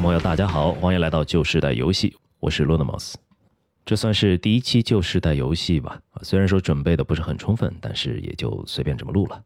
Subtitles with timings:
[0.00, 3.18] 朋友，大家好，欢迎来到旧时代游戏，我是罗德 s 斯。
[3.84, 6.00] 这算是第一期旧时代游戏吧？
[6.22, 9.36] 虽然说准备的不是很充分，但是也就随便这么录了。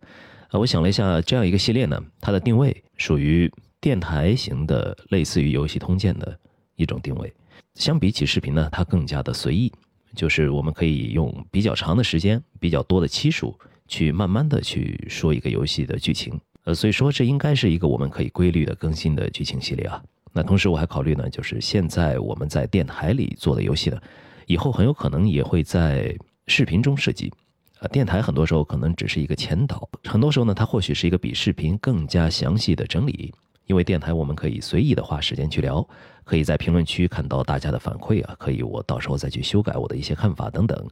[0.51, 6.39] 啊，我想了一下，这样一个系列呢，它的定位属于电台型的，类似于游戏通鉴的
[6.77, 7.33] 一种定位。
[7.75, 9.73] 相比起视频呢，它更加的随意，
[10.15, 16.41] 就是我们可以用比较长的时间、比较多的期数，去慢慢的去说一个游戏的剧情。
[16.63, 20.01] 呃，所以说这应该是一个我们可以规律的更新的剧情系列啊。
[20.35, 23.99] 那同时我还考虑呢，就是现在我们在电台里做的游戏呢，
[24.47, 26.15] 以后很有可能也会在
[26.49, 27.33] 视频中涉及。
[27.79, 33.33] 啊，电台很多时候可能只是一个前导，很多时候呢，它或许是一个比视频更加详细的整理。
[33.67, 35.87] 因为电台我们可以随意的花时间去聊，
[36.25, 40.87] 可以在评论区看到大家的反馈啊，可以我到时候再去修改我的一些看法等等。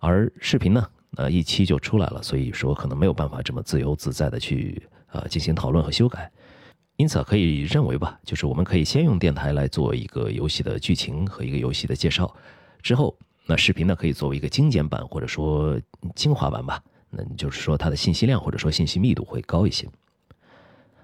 [0.00, 0.84] 而视频呢，
[1.16, 6.28] 呃，一期就出来了，所以说可能没有办法这么自由自在的去呃进行讨论和修改。
[6.98, 12.34] 因此可以认为吧，就是我们可以先用电台来做一个游戏的剧情和一个游戏的介绍，
[12.82, 15.80] 之后那视频呢可以作为一个精简版或者说
[16.16, 19.88] 精华版吧，那就是说它的信息量或者说信息密度会高一些。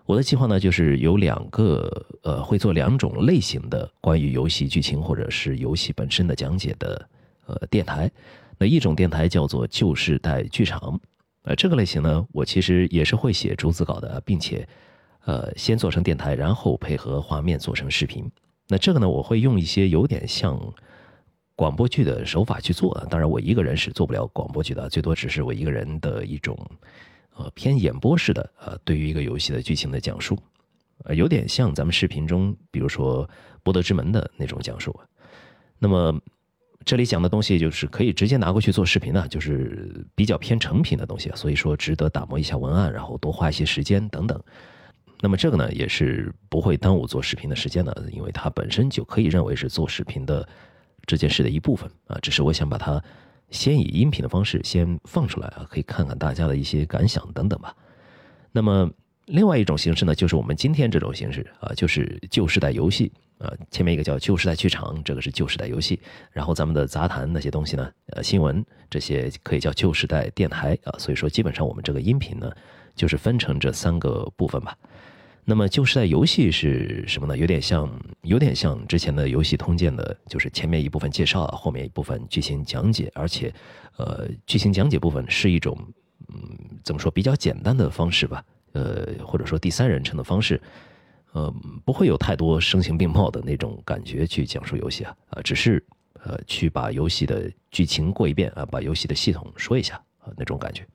[0.04, 1.88] 我的计划呢就是有两个
[2.24, 7.08] 呃会做两种类型的关于游戏剧情或者是游戏本身的讲解的
[7.46, 8.10] 呃电台，
[8.58, 11.00] 那一种电台叫做旧时代剧场，
[11.44, 14.66] 呃这个类型呢我其实也是会写逐字稿的，并且。
[15.25, 18.30] 呃，先做成电台，然后配合画面做成视频。
[18.69, 20.58] 那这个呢，我会用一些有点像
[21.56, 22.94] 广播剧的手法去做。
[23.11, 26.58] 当然，我一个人是做不了广播剧的，最多只是我一个人的一种
[27.36, 30.39] 呃偏演播式的呃对于一个游戏的剧情的讲述，
[31.05, 33.27] 呃，有点像咱们视频中，比如说
[33.62, 34.98] 《博德之门》的那种讲述。
[35.78, 36.19] 那么
[36.84, 44.39] 这里讲的东西就是可以直接拿过去做视频的，就是比较偏成品的东西，所以说值得打磨一下文案，然后多花一些时间等等。
[45.24, 50.46] 那么这个呢，也是不会耽误做视频的时间的，因为它本身就可以认为是做视频的
[51.07, 52.18] 这件事的一部分啊。
[52.20, 53.02] 只是我想把它
[53.48, 57.74] 先以音频的方式先放出来啊，可以看看大家的一些感想等等吧。
[58.52, 58.90] 那么
[59.24, 63.51] 另外一种形式呢，就是我们今天这种形式啊，就是旧时代游戏啊。
[63.70, 65.98] 前面一个叫旧时代剧场，这个是旧时代游戏。
[66.33, 70.92] 然后咱们的杂谈那些东西呢，呃，新闻这些可以叫旧时代电台啊。
[70.98, 72.52] 所以说，基本上我们这个音频呢，
[72.95, 74.77] 就是分成这三个部分吧。
[75.46, 77.36] 那么旧时代游戏是什么呢？
[77.36, 77.90] 有点像，
[78.22, 83.52] 有点像之前的游戏通鉴的，就是前面一部分介绍，后面一部分剧情讲解，而且，
[83.98, 85.77] 呃，剧情讲解部分是一种，
[86.28, 90.58] 嗯，怎么说比较简单的方式吧，呃，或者说第三人称的方式，
[91.33, 91.54] 呃，
[91.84, 95.84] 不会有太多声情并茂的那种感觉去讲述游戏啊，啊，只是，
[96.24, 100.86] 呃，去把游戏的剧情过一遍啊，把游戏的系统说一下啊，那种感觉。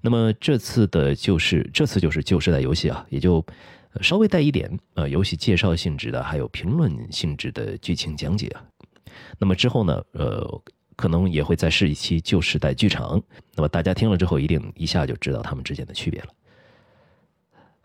[0.00, 3.44] 那么这次的就是这次就是旧时代游戏啊，也就
[4.00, 8.62] 稍微带一点呃游戏介绍性质的，还有评论性质的剧情讲解啊。
[9.38, 10.62] 那么之后呢，呃，
[10.94, 13.20] 可能也会再试一期旧时代剧场。
[13.56, 16.28] 那么大家听了之后，一定一下就知道他们之间的区别了。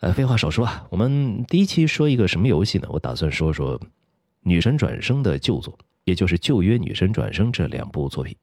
[0.02, 2.88] 呃，废话少说啊，我们第一期说一个什么游戏呢？
[2.92, 3.80] 我打算说说
[4.42, 8.36] 《女神转生》的旧作，也就是《旧约女神转生》这两部作品。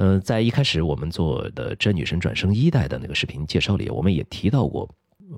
[0.00, 4.88] 嗯，在一开始我们做的《真女神转生一代》的那个视频介绍里，我们也提到过，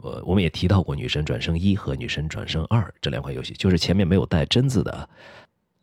[0.02, 5.08] 呃，我们也提到过《女神转生一》和《女神转生二》这两款游戏，就是前面没有带“真”字的。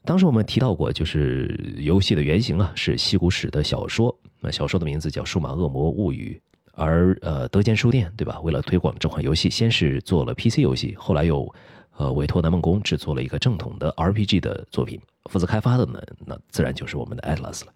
[0.06, 6.40] 当时我们提到过，就是游戏的原型啊是西谷史的小说，那小说的名字叫《数码恶魔物语》，
[6.74, 8.40] 而呃德间书店对吧？
[8.42, 11.52] 为了推广这款游戏，先是做了 PC 游戏，后来又
[11.98, 15.02] 呃委托南梦宫制作了一个正统的 RPG 的作品，
[15.32, 17.74] 负责开发的呢，那自然就是我们的 Atlas 了。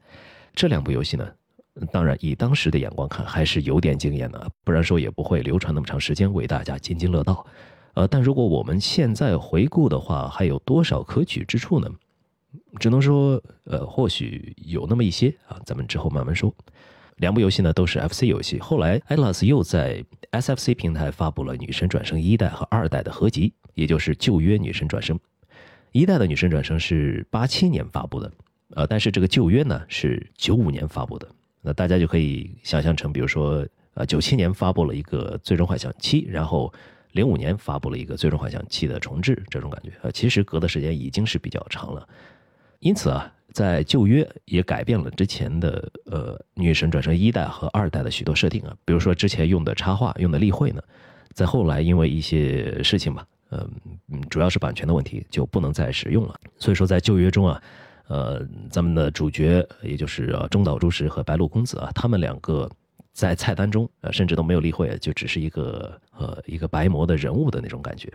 [0.53, 1.28] 这两部游戏呢，
[1.91, 7.45] 当然以当时的眼光看还是有点惊艳的，不然说也不会流传那么长时间，为大家津津乐道。
[7.94, 11.89] 呃，但如果我们现在回顾的话，还有多少可取之处呢？
[12.80, 16.53] 只能说，呃，或许有那么一些啊，咱们之后慢慢说。
[17.18, 25.18] 两部游戏呢都是 FC 游戏，后来 Atlas 又在 SFC 平台发布了《女神转生》一代和二代的合集，也就是旧约《女神转生》。
[25.92, 28.31] 一代的《女神转生》是八七年发布的。
[28.73, 31.27] 呃，但是这个旧约呢是九五年发布的，
[31.62, 36.73] 那大家就可以想象成，比如说，呃，九七年发布了一个《最终幻想七》，然后
[37.12, 42.07] 零五年发布了一个《最终幻想七》的重置，这种感觉，呃，其实隔的时间已经是比较长了。
[42.79, 50.81] 因此啊，在旧约也改变了之前的呃《女神转生一代》和二代的许多设定啊，比如说之前用的插画、用的例会呢，
[51.33, 53.69] 在后来因为一些事情吧，嗯
[54.13, 56.39] 嗯，主要是版权的问题，就不能再使用了。
[56.57, 57.62] 所以说，在旧约中啊。
[58.12, 62.69] 呃，咱们的主角也就是中岛朱石和白鹿公子啊，他们两个
[63.13, 68.12] 在菜单中呃，甚至都没有例会，就只是一个呃一个白魔的人物的那种感觉。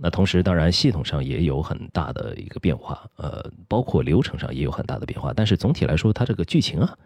[0.00, 5.32] 那同时，当然系统上也有很大的一个变化，呃，包括流程上也有很大的变化。
[5.34, 6.96] 但是总体来说，它这个剧情啊，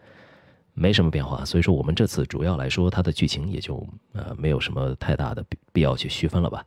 [0.75, 1.43] 没什么变化。
[1.43, 3.83] 所以说，我们这次主要来说它的剧情也就
[4.13, 5.43] 呃没有什么太大的
[5.73, 6.63] 必要去区分了吧。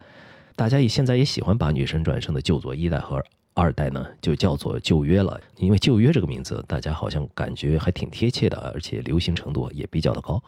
[0.55, 3.23] 大家也现在也喜欢把女神转生的旧作一代和
[3.55, 10.43] 二代呢，就叫做旧约了，因为旧约这个名字大家好像感觉还挺贴切的，而且流行程度也比较的高。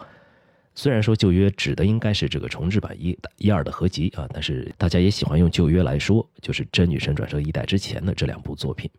[0.75, 8.91] 虽然说旧约指的应该是这个重置版一一二的合集啊，但是大家也喜欢用旧约来说，就是《真女神转生一代》之前的这两部作品。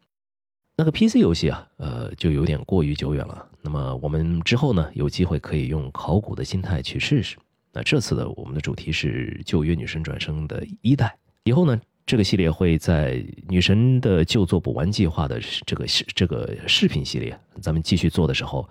[0.74, 3.46] 那个 PC 游戏啊，呃，就有点过于久远了。
[3.60, 7.36] 那么我们之后呢，有机会可以用考古的心态去试试。
[7.72, 11.16] 那这次的我们的主题是旧约女神转生的一代。
[11.44, 18.66] 以后呢，这个系列会在女神的旧作补完计划的这个视这个视频系列，咱们继续做的时候。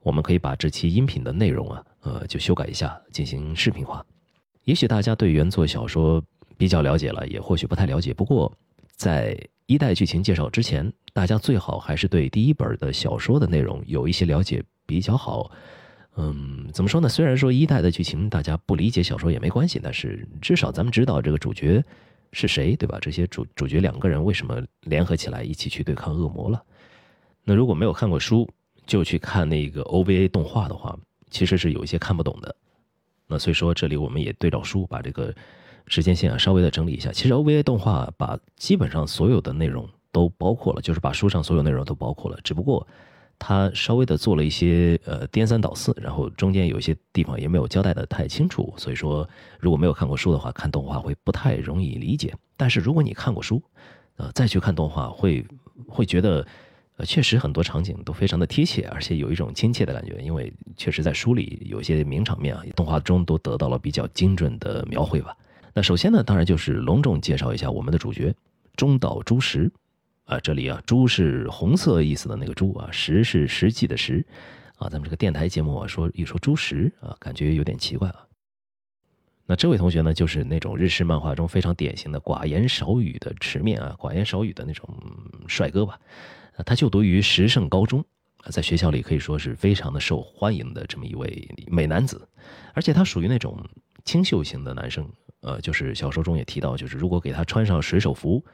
[0.00, 4.02] 我们可以把这期音频的内容啊，呃，就修改一下，进行视频化。
[4.64, 6.22] 也许大家对原作小说
[6.56, 8.14] 比较了解了，也或许不太了解。
[8.14, 8.50] 不过，
[8.94, 9.36] 在
[9.66, 15.50] 一代剧情介绍之前，大家最好还是对第一本的小说的内容有一些了解比较好。
[16.16, 17.08] 嗯，怎么说呢？
[17.08, 21.84] 虽然说一代的剧情大家不理解小说也没关系，但是至少咱们知道这个主角
[22.32, 22.98] 是谁，对吧？
[23.00, 26.62] 这些主主角两个人为什么联合起来一起去对抗恶魔了？
[27.44, 28.48] 那如果没有看过书，
[28.86, 30.98] 就去看那个 OVA 动画的话，
[31.30, 32.54] 其实是有一些看不懂的。
[33.26, 35.34] 那所以说，这里我们也对照书，把这个
[35.86, 37.10] 时间线啊稍微的整理一下。
[37.12, 42.38] 其实 OVA 动画把基本上所有的内容都包括了，就是把书上所有内容都包括了。
[42.42, 42.86] 只不过
[43.38, 48.72] 他稍微的做了一些呃颠三倒四，然后中间有一些地方也没有交代的太清楚。
[48.76, 49.28] 所以说，
[49.60, 52.34] 如果没有看过书的话，看动画会不太容易理解。
[52.56, 53.62] 但是如果你看过书，
[54.16, 55.46] 呃，再去看动画，会
[55.86, 56.46] 会觉得。
[56.98, 65.32] 呃，确实很多场景都非常的贴切，而且有一种亲切的感觉，因为确实在书里有些名场面啊，动画中都得到了比较精准的描绘吧。
[65.72, 68.34] 那首先呢，当然就是隆重介绍一下我们的主角
[68.74, 69.70] 中岛朱实，
[70.28, 74.24] 啊，这里啊，朱是红色意思的那个朱啊，实是实际的实，
[74.76, 78.26] 啊，咱们这个电台节目啊，说一说朱石啊，感觉有点奇怪啊。
[79.46, 84.86] 那这位同学呢，就是那种日式漫画中非常典型的寡言少语的池面啊，寡言少语的那种
[85.46, 85.98] 帅哥吧。
[86.66, 88.04] 他就读于石圣高中，
[88.50, 92.28] 在学校里可以说是非常的受欢迎的这么一位美男子，
[92.74, 93.58] 而且他属于那种
[94.04, 95.10] 清秀型的男生，
[95.40, 98.44] 呃，就是小说中也提到，就是如果给他穿上水手服，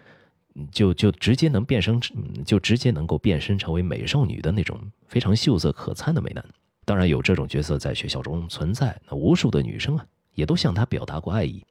[0.71, 2.01] 就就直接能变身，
[2.45, 6.45] 就直接能够变身成为美少女的那种非常秀色可餐的美男。
[6.85, 11.65] 当然有这种角色在学校中存在，那无数的女生啊也都向他表达过爱意，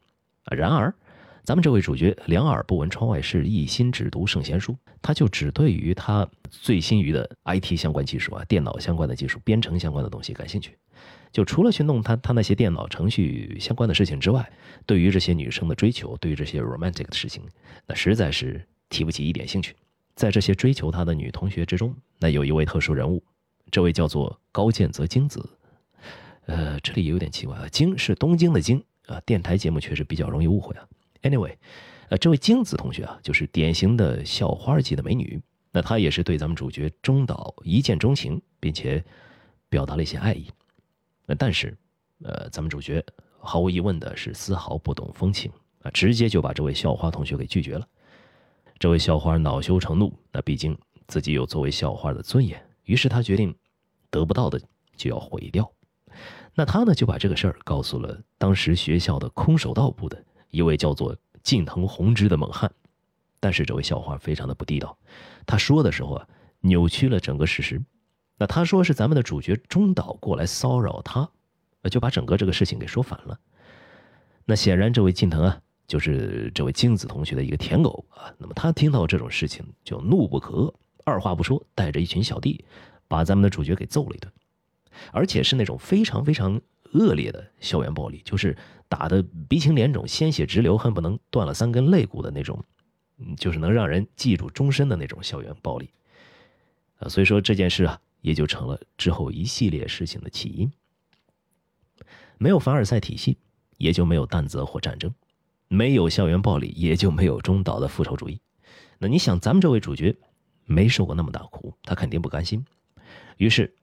[0.46, 0.94] 啊，然而。
[1.46, 4.78] 咱们这位主角两耳不闻窗外事，一心只读圣贤书。
[5.02, 10.78] 他就只对于他最新于的 IT 相关技术啊，电脑相关的技术、编程相关的东西感兴趣。
[11.34, 14.50] 就除了去弄他他那些电脑程序相关的事情之外，
[14.86, 17.44] 对于这些女生的追求，对于这些 romantic 的事情，
[17.86, 19.76] 那实在是提不起一点兴趣。
[20.16, 23.24] 在这些追求他的女同学之中，那有一位特殊人物，
[23.72, 25.44] 这位叫做高见泽京子。
[26.46, 30.88] 呃，这里也有点奇怪啊，京是东京的京啊，电台节目确实比较容易误会啊。
[31.24, 31.56] Anyway，
[32.10, 35.42] 呃，这位京子同学啊，就是典型的校花级的美女。
[35.72, 39.04] 那她也是对咱们主角中岛一见钟情，并且
[39.70, 40.46] 表达了一些爱意。
[41.26, 41.76] 那但是，
[42.22, 43.04] 呃，咱们主角
[43.40, 47.88] 毫无疑问的是丝毫不懂风情啊，直接就把这位校花同学给拒绝了。
[48.80, 50.78] 这位校花恼羞成怒，那毕竟
[51.08, 53.56] 自己有作为校花的尊严，于是他决定
[54.10, 54.60] 得不到的
[54.96, 55.72] 就要毁掉。
[56.54, 60.24] 那他呢，就把这个事儿告诉了当时学校的空手道部的。
[60.50, 62.72] 一位叫做近藤弘之的猛汉，
[63.40, 64.96] 但是这位校花非常的不地道，
[65.48, 66.28] 他说的时候啊，
[66.60, 67.82] 扭曲了整个事实。
[68.38, 71.28] 那他说是咱们的主角中岛过来骚扰他，
[71.90, 73.40] 就把整个这个事情给说反了。
[74.46, 78.34] 那显然这位近藤啊，就是这位京子同学的一个舔狗啊。
[78.38, 80.74] 那么他听到这种事情就怒不可遏，
[81.04, 82.64] 二话不说，带着一群小弟，
[83.08, 84.32] 把咱们的主角给揍了一顿，
[85.12, 86.62] 而且是那种非常非常
[86.94, 88.56] 恶劣的校园暴力，就是。
[88.90, 92.64] 打的鼻青脸肿、鲜血直流，恨不能断了三根肋骨的那种，
[93.38, 95.90] 就是能让人记住终身的那种校园暴力
[97.00, 97.10] 啊。
[97.10, 100.72] 所以说这件事啊，也就成了之后一系列事情的起因。
[102.38, 103.40] 没有凡尔赛体系，
[103.80, 105.10] 也就没有弹泽或战争；
[105.74, 108.40] 没有校园暴力，也就没有中岛的复仇主义。
[109.00, 110.16] 那你想，咱们这位主角
[110.66, 112.64] 没受过那么大苦，他肯定不甘心。
[113.38, 113.74] 于是，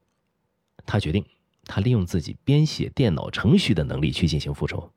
[0.87, 1.25] 他决定，
[1.65, 4.89] 他利用自己编写电脑程序的能力去进行复仇。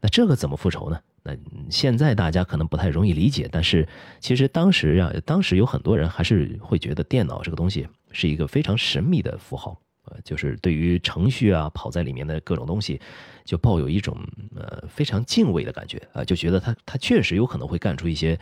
[0.00, 1.00] 那这个怎么复仇呢？
[1.24, 1.36] 那
[1.68, 3.88] 现在大家可能不太容易理解，但是
[4.20, 13.00] 其实当时啊，当时有很多人还是会觉得电脑这个东西是一个非常神秘的符号呃，就是对于程序啊跑在里面的各种东西，
[13.44, 14.16] 就抱有一种
[14.54, 18.38] 呃非常敬畏的感觉啊，就觉得他他确实有可能会干出一些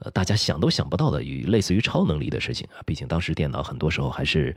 [0.00, 2.80] 呃大家想都想不到的与类似于超能力的事情啊。
[2.86, 4.54] 毕竟当时电脑很多时候还是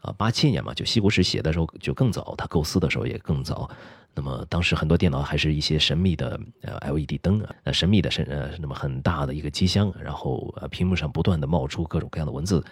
[0.00, 3.68] 啊八七年嘛，就西谷史写的时候就更早，他构思的时候也更早。
[4.16, 12.62] 那么当时很多电脑还是一些神秘的呃 LED 灯啊，呃神秘的神呃那么很大的一个机箱，然后呃屏幕上不断的冒出各种各样的文字，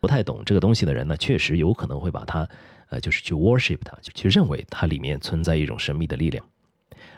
[0.00, 2.48] 不太懂这个东西的人呢，确实有可能会把它
[2.88, 6.44] 呃就是去 worship 它，就去认为它里面存在一种神秘的力量，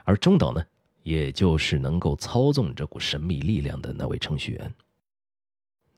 [0.05, 0.65] 而中岛呢，
[1.03, 4.75] 也就是能够操纵这股神秘力量的那位程序员。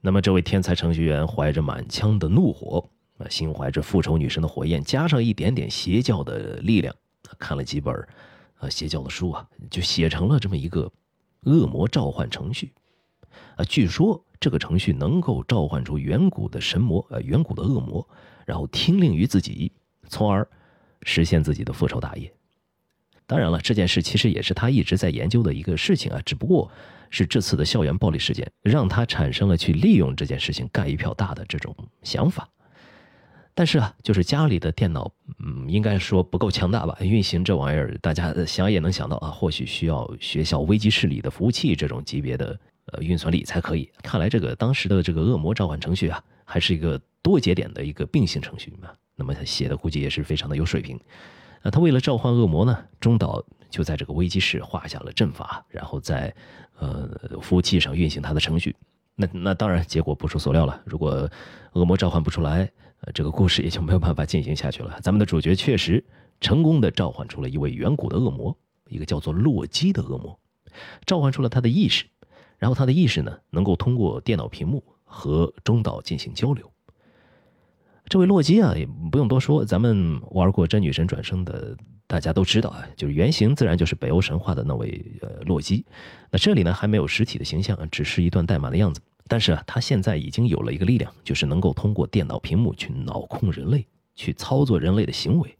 [0.00, 6.94] 那么这位天才程序员怀着满腔的怒火啊，心怀着复仇女神的火焰，加上一点点邪教的力量。
[7.38, 7.94] 看了几本，
[8.58, 10.90] 呃，邪教的书啊，就写成了这么一个
[11.44, 12.72] 恶魔召唤程序，
[13.56, 18.04] 啊，据说这个程序能够召唤出远古的神魔，呃，远古的恶魔，
[18.44, 19.70] 然后听令于自己，
[20.08, 20.46] 从而
[21.04, 22.28] 实现自己的复仇大业。
[23.24, 26.68] 当然了，这件事其实也是他一直在研究的一个事情啊，只不过
[27.08, 31.72] 是这次的校园暴力事件让他产生了去利用这件事情干一票大的这种
[32.02, 32.48] 想法。
[33.54, 36.98] 但是啊，就是家里的电脑，嗯，应该说不够强大吧？
[37.00, 43.90] 运行这玩意儿，大家想也能想到啊，或许需要学校危机室里的服务器这种级别的呃运算力才可以。
[44.02, 48.90] 看来这个当时的这个恶魔召唤程序啊，还是一个多节点的一个并行程序嘛。
[49.14, 50.98] 那么他写的估计也是非常的有水平。
[51.62, 56.34] 啊，他为了召唤恶魔呢，中岛就在这个危机室画下了阵法，然后在
[56.78, 57.08] 呃
[57.40, 58.74] 服务器上运行他的程序。
[59.14, 60.82] 那那当然，结果不出所料了。
[60.84, 61.30] 如果
[61.74, 62.68] 恶魔召唤不出来，
[63.02, 64.98] 呃，这个故事也就没有办法进行下去了。
[65.02, 66.02] 咱们的主角确实
[66.40, 68.56] 成功的召唤出了一位远古的恶魔，
[68.88, 70.36] 一个叫做洛基的恶魔，
[71.04, 72.06] 召唤出了他的意识，
[72.62, 76.70] 然后他的意识呢，能够通过电脑屏幕和中岛进行交流。
[78.06, 81.76] 这位洛基啊，也不用多说，咱们玩过《真女神转生》的，
[82.06, 85.84] 大家都知道啊，就是原型自然就是北欧神话的那位呃洛基。
[86.30, 89.00] 那这里呢，还没有实体的形象，只是一段代码的样子。
[89.26, 95.58] 但是啊，他现在已经有了一个力量，就是能够通过电脑屏幕去脑控人类，去操作人类的行为。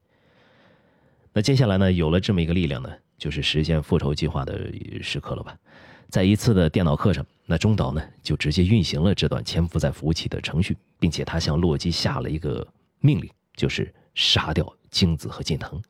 [1.32, 4.70] 那接下来呢，有了这么一个力量呢，就是实现复仇计划的
[5.02, 5.56] 时刻了吧？
[6.12, 12.66] 在一次的电脑课上，那中岛呢就直接运行了这段潜伏在服务器的程序，并且他向洛基下了一个
[13.00, 15.82] 命令，就是杀掉京子和近藤。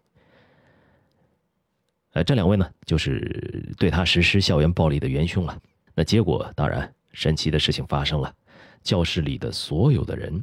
[2.12, 5.60] 呃，这两位呢，就是对他实施校园暴力的元凶了。
[5.92, 6.90] 那结果当然。
[7.14, 8.34] 神奇的事情发生了，
[8.82, 10.42] 教室里的所有的人，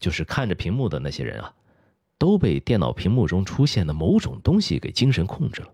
[0.00, 1.54] 就是看着屏幕的那些人啊，
[2.18, 5.72] 都被电脑屏幕中出现的某种东西给精神控制了。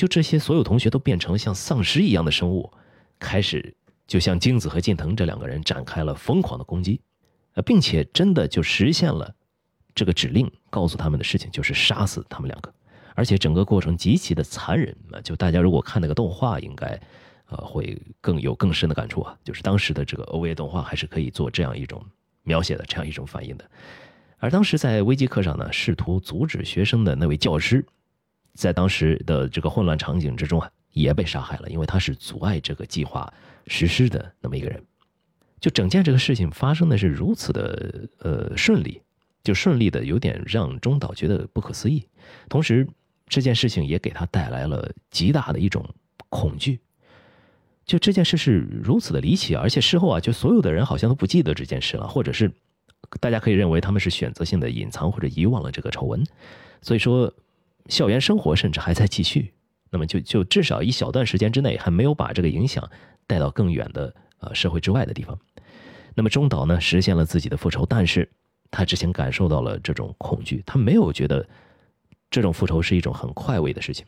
[0.00, 2.72] 就这些所有同学都变成像丧尸一样的生物，
[3.18, 3.76] 开始
[4.06, 7.02] 就向京子和近藤这两个人展开了疯狂的攻击，
[7.52, 9.30] 呃，并且真的就实现了
[9.94, 12.72] 这个指令告诉他们的事情，就是杀死他们两个，
[13.14, 15.20] 而且整个过程极其的残忍啊！
[15.20, 16.98] 就大家如果看那个动画，应该。
[17.52, 19.36] 呃，会更有更深的感触啊！
[19.42, 22.00] 就是当时的这个 OVA 动画还是可以做这样一种
[22.44, 23.68] 描写的，这样一种反应的。
[24.38, 27.84] 而当时在危机课上呢，试图阻止学生的那位教师，
[28.54, 33.32] 在当时的这个混乱场景之中啊，也被杀害了，因为他是阻碍这个计划
[33.66, 34.82] 实施的那么一个人。
[35.60, 39.02] 就整件这个事情发生的是如此的呃顺利，
[39.42, 42.06] 就顺利的有点让中岛觉得不可思议。
[42.48, 42.88] 同时，
[43.26, 45.86] 这件事情也给他带来了极大的一种
[46.28, 46.80] 恐惧。
[47.84, 52.50] 就这件事是如此的离奇，而且事后啊，就所有的人好像都不记得这件事了，或者是
[53.20, 56.24] 大家可以认为他们是选择性的隐藏或者遗忘了这个丑闻，
[56.82, 57.32] 所以说
[57.90, 59.52] 校园生活甚至还在继续。
[59.90, 62.88] 那么就就至少一小段时间之内还没有把这个影响
[63.26, 65.38] 带到更远的呃社会之外的地方。
[66.14, 68.26] 那么中岛呢实现了自己的复仇，但是
[68.70, 71.46] 他之前感受到了这种恐惧，他没有觉得
[72.30, 74.06] 这种复仇是一种很快慰的事情，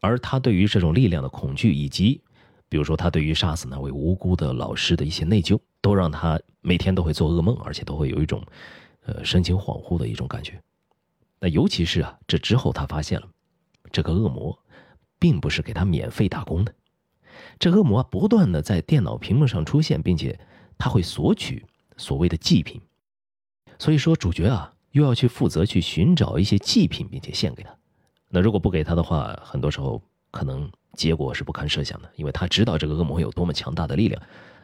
[0.00, 2.20] 而他对于这种力量的恐惧以及。
[2.68, 8.42] 比如说，他对于杀死那位无辜的老师的一些内疚，都让他每天都会做噩梦，而且都会有一种，
[9.04, 10.60] 呃，神情恍惚的一种感觉。
[11.38, 13.28] 那尤其是啊，这之后他发现了，
[13.92, 14.58] 这个恶魔，
[15.18, 16.74] 并不是给他免费打工的。
[17.58, 20.38] 这恶魔不断的在电脑屏幕上出现，并且
[20.78, 21.64] 他会索取
[21.96, 22.80] 所谓的祭品。
[23.78, 27.76] 所以说，主角啊，又要去负责去寻找一些祭品，并且献给他。
[28.28, 30.70] 那如果不给他的话，很多时候可能。
[30.96, 34.22] 结果是不堪设想的，因为他知道这个恶魔有多么强大的力量，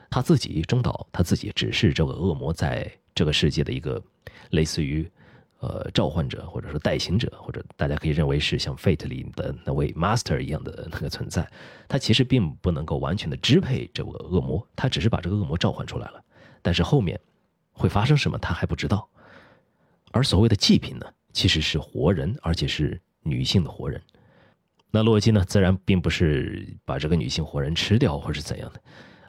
[0.09, 4.03] 他自己中岛他自己只是这个恶魔在这个世界的一个
[4.49, 5.07] 类似于
[5.63, 11.49] 呃召唤者或者说代行者，或者大家可以认为是像 Fate 里的那位 Master 一样的那个存在，
[11.87, 16.21] 他其实并不能够完全的支配这个恶魔，他只是把这个恶魔召唤出来了，
[16.63, 17.19] 但是后面
[17.71, 19.09] 会发生什么他还不知道。
[20.11, 24.03] 而所谓的祭品呢，其实是活人，而且是女性的活人。
[24.91, 28.81] 那洛基呢，自然并不是把这个女性活人吃掉或是怎样的，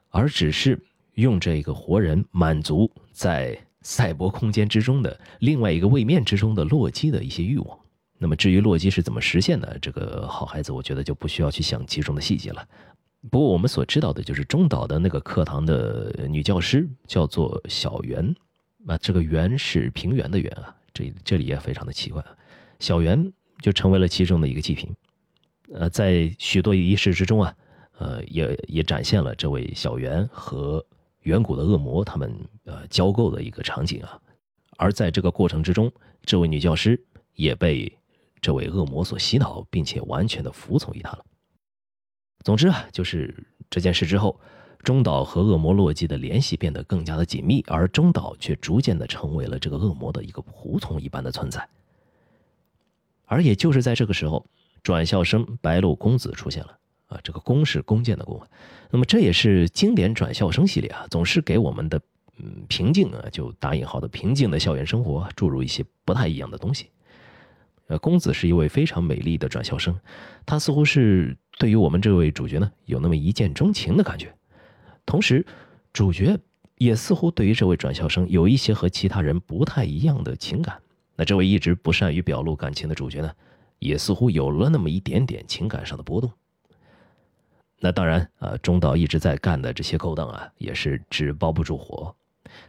[0.10, 0.78] 而只是
[1.13, 7.78] 用这个活人满足在赛博空间之中的另外一个位面之中的洛基的一些欲望。
[8.18, 12.66] 那么至于洛基是怎么实现的，这个好孩子，我觉得就不需要去想其中的细节了。
[13.30, 18.34] 不过我们所知道的就是中岛的那个课堂的女教师叫做小圆，
[18.88, 22.24] 啊，这个圆是平原的圆啊，这这里也非常的奇怪，
[22.80, 24.90] 小圆就成为了其中的一个祭品。
[25.74, 27.56] 呃，在许多仪式之中啊，
[27.98, 30.86] 呃，也也展现了这位小圆和
[31.24, 34.20] 远古的恶魔他们呃交媾的一个场景啊。
[34.77, 35.92] 而在这个过程之中，
[36.24, 37.01] 这位女教师
[37.34, 37.92] 也被
[38.39, 41.25] 这位恶魔所洗脑，并且完全的服从于他了。
[42.44, 43.36] 总之啊，就是
[43.70, 44.39] 这件事之后，
[44.84, 51.68] 中岛和恶魔洛基的联系变得更加的紧密，而中岛却逐渐的成为了这个恶魔的一个仆从一般的存在。
[53.25, 54.46] 而也就是在这个时候。
[54.84, 56.77] 转校生白鹿公子出现了
[57.24, 58.41] 这个弓是弓箭的弓，
[58.89, 62.00] 那么这也是经典转校生系列啊，总是给我们的
[62.38, 66.89] 嗯平静啊，就打引号的平静的校园生活注入一些不太一样的东西。
[67.88, 70.00] 呃，公子是一位非常美丽的转校生，
[70.46, 74.34] 他似乎是对于我们这位主角呢有那么一见钟情的感觉，
[75.05, 75.46] 同时
[75.91, 76.38] 主角
[76.77, 80.79] 也似乎对于这位转校生有一些和其他人不太一样的情感。
[81.15, 83.32] 那这位一直不善于表露感情的主角呢？
[83.79, 86.32] 也似乎有了那么一点点情感上的波动。
[87.84, 92.16] 那当然啊，中岛一直在干的这些勾当啊，也是纸包不住火。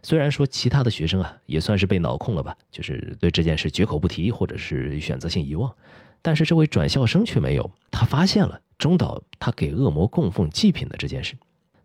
[0.03, 5.73] 虽然说其他的学生啊，也算是被脑控了吧，就是对这件事绝口不提，或者是选择性遗忘。
[6.21, 11.33] 但是这位转校生却没有，他发现了中岛他给恶魔供奉祭品的这件事。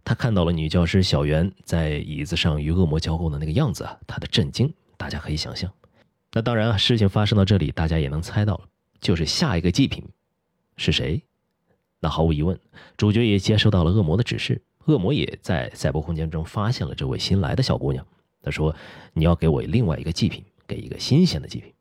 [0.03, 5.73] 他看到了女教师小圆在椅子上与恶魔交媾的那个样子啊，他的震惊大家可以想象。
[6.33, 8.65] 那当然啊，事情发生到这里，大家也能猜到了。
[9.01, 10.05] 就是下一个祭品
[10.77, 11.23] 是谁？
[12.01, 12.59] 那毫无疑问，
[12.97, 14.63] 主角也接收到了恶魔的指示。
[14.87, 18.05] 恶魔也在赛博空间中发现了这位新来的小姑娘。
[18.43, 18.75] 他说
[19.13, 21.73] ：“你要给我另外一个祭品，给一个新鲜的祭品。”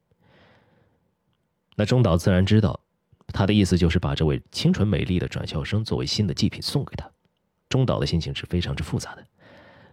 [1.77, 2.81] 那中岛自然知道，
[3.27, 7.09] 他的意思就是把这位清纯美丽的转校生作为新的祭品送给他。
[7.69, 9.25] 中岛的心情是非常之复杂的，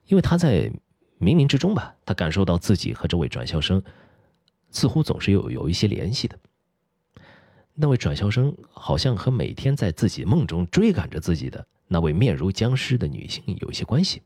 [0.07, 0.69] 因为他在
[1.21, 3.81] 冥冥之中吧，他感受到自己和这位转校生
[4.71, 6.37] 似乎总是有有一些联系的。
[7.79, 14.23] 那位转校生好像和每天在自己梦中追赶着自己的那位面如僵尸的女性有一些关系，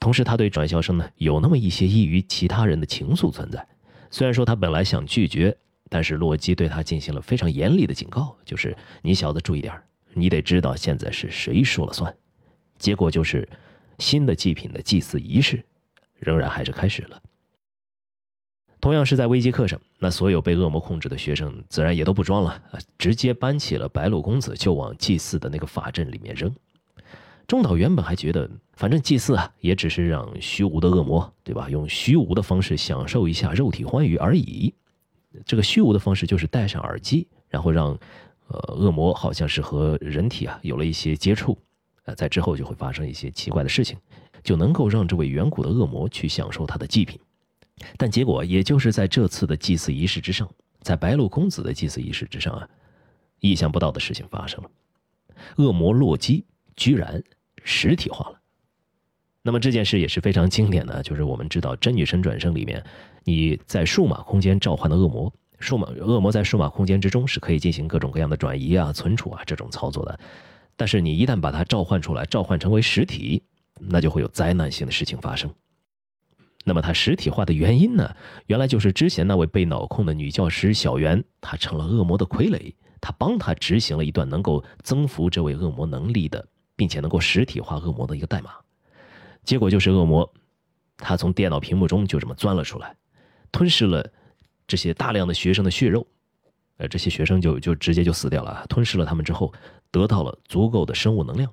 [0.00, 3.66] 同时他对转校生呢有那么一些异于其他人的情愫存在。
[4.10, 5.54] 虽然说他本来想拒绝，
[5.90, 9.78] 但是洛基对他进行了非常严厉的警告，就是你小子注意点
[10.14, 12.14] 你得知道现在是谁说了算。
[12.78, 13.46] 结果就是
[13.98, 15.62] 新的祭品的祭祀仪式
[16.14, 17.20] 仍然还是开始了。
[18.84, 22.62] 同样是在危机课上，那所有被恶魔控制的学生自然也都不装了，
[22.98, 26.54] 直接搬起了白鹿公子就往祭祀的那个法阵里面扔。
[27.46, 31.70] 中岛原本还觉得，反正祭祀啊，也只是让虚无的恶魔，对吧？
[31.70, 34.74] 用虚无的方式享受一下肉体欢愉而已。
[35.46, 37.98] 这个虚无的方式就是戴上耳机，然后让
[38.48, 41.56] 呃恶魔好像是和人体啊有了一些接触，
[42.04, 43.96] 呃，在之后就会发生一些奇怪的事情，
[44.42, 47.18] 就能够让这位远古的恶魔去享受他的祭品。
[47.96, 50.48] 但结果，也就是在这次的祭祀仪式之上，
[50.80, 52.68] 在白鹿公子的祭祀仪式之上啊，
[53.40, 54.70] 意想不到的事情发生了，
[55.56, 56.44] 恶魔洛基
[56.76, 57.22] 居然
[57.62, 58.40] 实体化了。
[59.42, 62.82] 那么这件事也是非常经典的，就是我们知道真女神转生里面，
[63.24, 70.18] 你在数码空间召唤的恶魔，数码恶魔在数码空间之中是可以进行各种各样的转移啊、存储啊这种操作的，
[70.76, 73.42] 但是你一旦把它召唤出来，召唤成为实体，
[73.78, 75.52] 那就会有灾难性的事情发生。
[76.64, 78.16] 那么它实体化的原因呢？
[78.46, 88.50] 原来就是之前那位被脑控的女教师小圆，她成了恶魔的傀儡，她帮他执行了一段能够增幅这位恶魔能力的，并且能够实体化恶魔的一个代码。
[89.44, 90.32] 结果就是恶魔，
[90.96, 92.96] 他从电脑屏幕中就这么钻了出来，
[93.52, 94.10] 吞噬了
[94.66, 96.06] 这些大量的学生的血肉，
[96.78, 98.64] 呃，这些学生就就直接就死掉了。
[98.70, 99.52] 吞噬了他们之后，
[99.90, 101.52] 得到了足够的生物能量，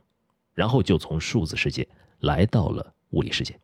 [0.53, 1.85] 然后就从数字世界
[2.21, 3.59] 来到了物理世界。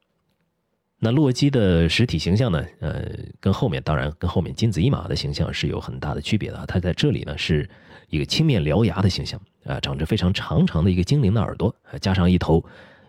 [1.00, 2.66] 那洛基的实体形象呢？
[2.80, 3.08] 呃，
[3.40, 6.66] 跟后面当然跟后面金子一马的形象是有很大的区别的。
[6.66, 7.70] 他在这里呢是
[8.10, 12.66] 一个青面獠牙的形象啊，长着非常长长的一个精灵的耳朵，加上一头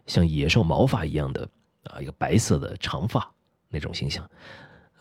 [0.07, 1.48] 像野兽毛发一样的
[1.85, 3.27] 啊一个白色的长发
[3.70, 4.29] 那种形象。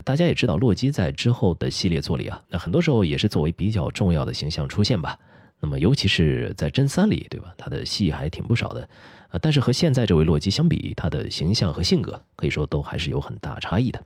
[0.02, 5.18] 大家也知道，洛基在之后的系列作里啊，那很多时候也是作为比较重要的形象出现吧。
[5.60, 7.52] 那么尤其是在真三里，对吧？
[7.58, 8.88] 他的戏还挺不少的。
[9.28, 14.02] 啊，但是和现在这位洛基相比，他的形象和性格可以说都还是有很大差异的。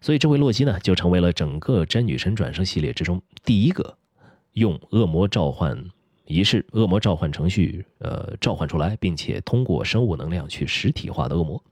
[0.00, 3.98] 所以这位洛基呢，就成为了整个真女神转生系列之中第一个
[4.52, 5.84] 用恶魔召唤
[6.24, 11.62] 仪式、恶魔召唤程序，呃，召唤出来，并且通过生物能量去实体化的恶魔。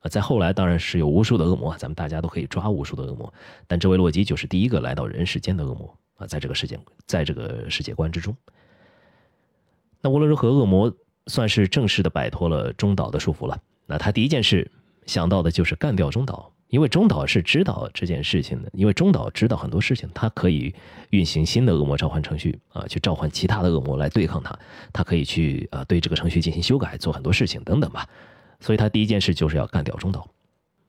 [0.00, 3.32] 啊，在后来当然是有无数的恶魔，咱们大家都可以抓无数的恶魔，
[3.66, 8.36] 但这位洛基就是第一个来到人世间的恶魔啊，在这个世界，在这个世界观之中。
[10.00, 10.92] 那无论如何，恶魔
[11.26, 13.58] 算是正式的摆脱了中岛的束缚了。
[13.86, 14.70] 那他第一件事
[15.06, 20.74] 想到的就是干掉中岛，因为中岛是知道这件事情的，因为中岛知道很多事情，他可以
[21.10, 24.58] 运行新的恶魔召唤程序啊，去召唤其他的恶魔来对抗他，
[24.92, 28.08] 他可以去啊对这个程序进行修改，做很多事情等等吧。
[28.58, 30.28] 所以他第一件事就是要干掉中岛。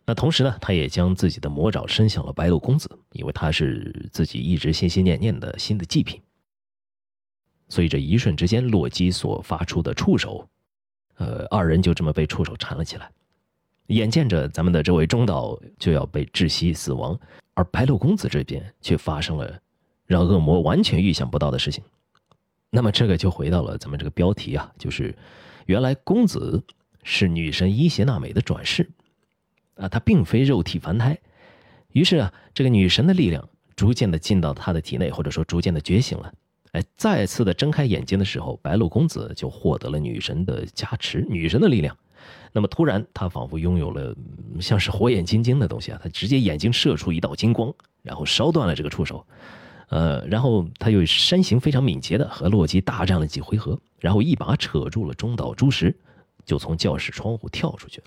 [0.05, 6.19] 那同时呢，他也将自己的魔爪伸向了白鹿公子，因为他是自己一直心心念念的新的祭品。
[7.69, 10.47] 所以这一瞬之间，洛基所发出的触手，
[11.15, 13.11] 呃，二人就这么被触手缠了起来。
[13.87, 17.17] 眼见着咱们的这位中岛就要被窒息死亡，
[17.53, 19.59] 而白鹿公子这边却发生了
[20.05, 21.83] 让恶魔完全预想不到的事情。
[22.69, 25.15] 那么这个就回到了咱们这个标题啊，就是
[25.67, 26.61] 原来公子
[27.03, 28.89] 是女神伊邪那美的转世
[29.75, 31.17] 啊，他并非肉体凡胎。
[31.93, 36.33] 于是啊，这个女神的力量逐渐的进到他的体内，或者说逐渐的觉醒了。
[36.77, 41.97] 哎，再次的睁开眼睛的时候，白鹿公子就获得了女神的加持，女神的力量。
[42.53, 44.15] 那么突然，他仿佛拥有了
[44.59, 45.99] 像是火眼金睛的东西啊！
[46.03, 49.25] 他直接眼睛射出一道金光，然后烧断了这个触手。
[49.89, 55.95] 呃，然后他又身形非常敏捷的和洛基大战了几回合，然后一把扯住了中岛朱石，
[56.45, 58.05] 就从教室窗户跳出去了，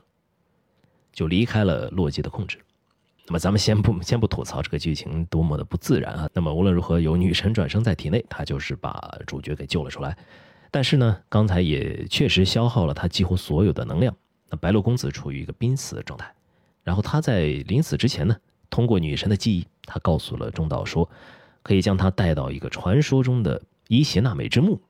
[1.12, 2.56] 就离开了洛基的控制。
[3.30, 6.28] 那么咱们先不先不吐槽这个剧情多么的不自然啊。
[6.32, 10.18] 那么无论如何，有女神转生在体内，他就是把主角给救了出来。
[10.68, 14.12] 但是呢，刚才也确实消耗了他几乎所有的能量。
[14.48, 16.28] 那白鹿公子处于一个濒死的状态。
[16.82, 18.36] 然后他在临死之前呢，
[18.68, 21.08] 通过女神的记忆，他告诉了中岛说，
[21.62, 24.80] 可以将他带到一个传说中的伊邪那美之墓，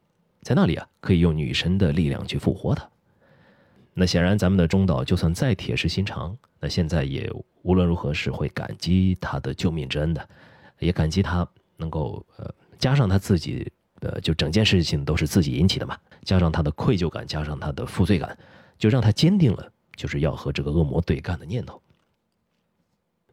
[0.40, 2.88] 在那里啊，可以用女神的力量去复活他。
[3.92, 7.30] 那显然，咱们的中岛就算再铁石心肠，那现在也
[7.62, 10.28] 无论如何是会感激他的救命之恩的，
[10.78, 12.48] 也感激他能够呃，
[12.78, 18.38] 加上他自己呃，就整件事情都是自己引起的嘛，加上他的愧疚感，加上他的负罪感，
[18.78, 21.82] 就让他坚定了就是要和这个恶魔对干的念头。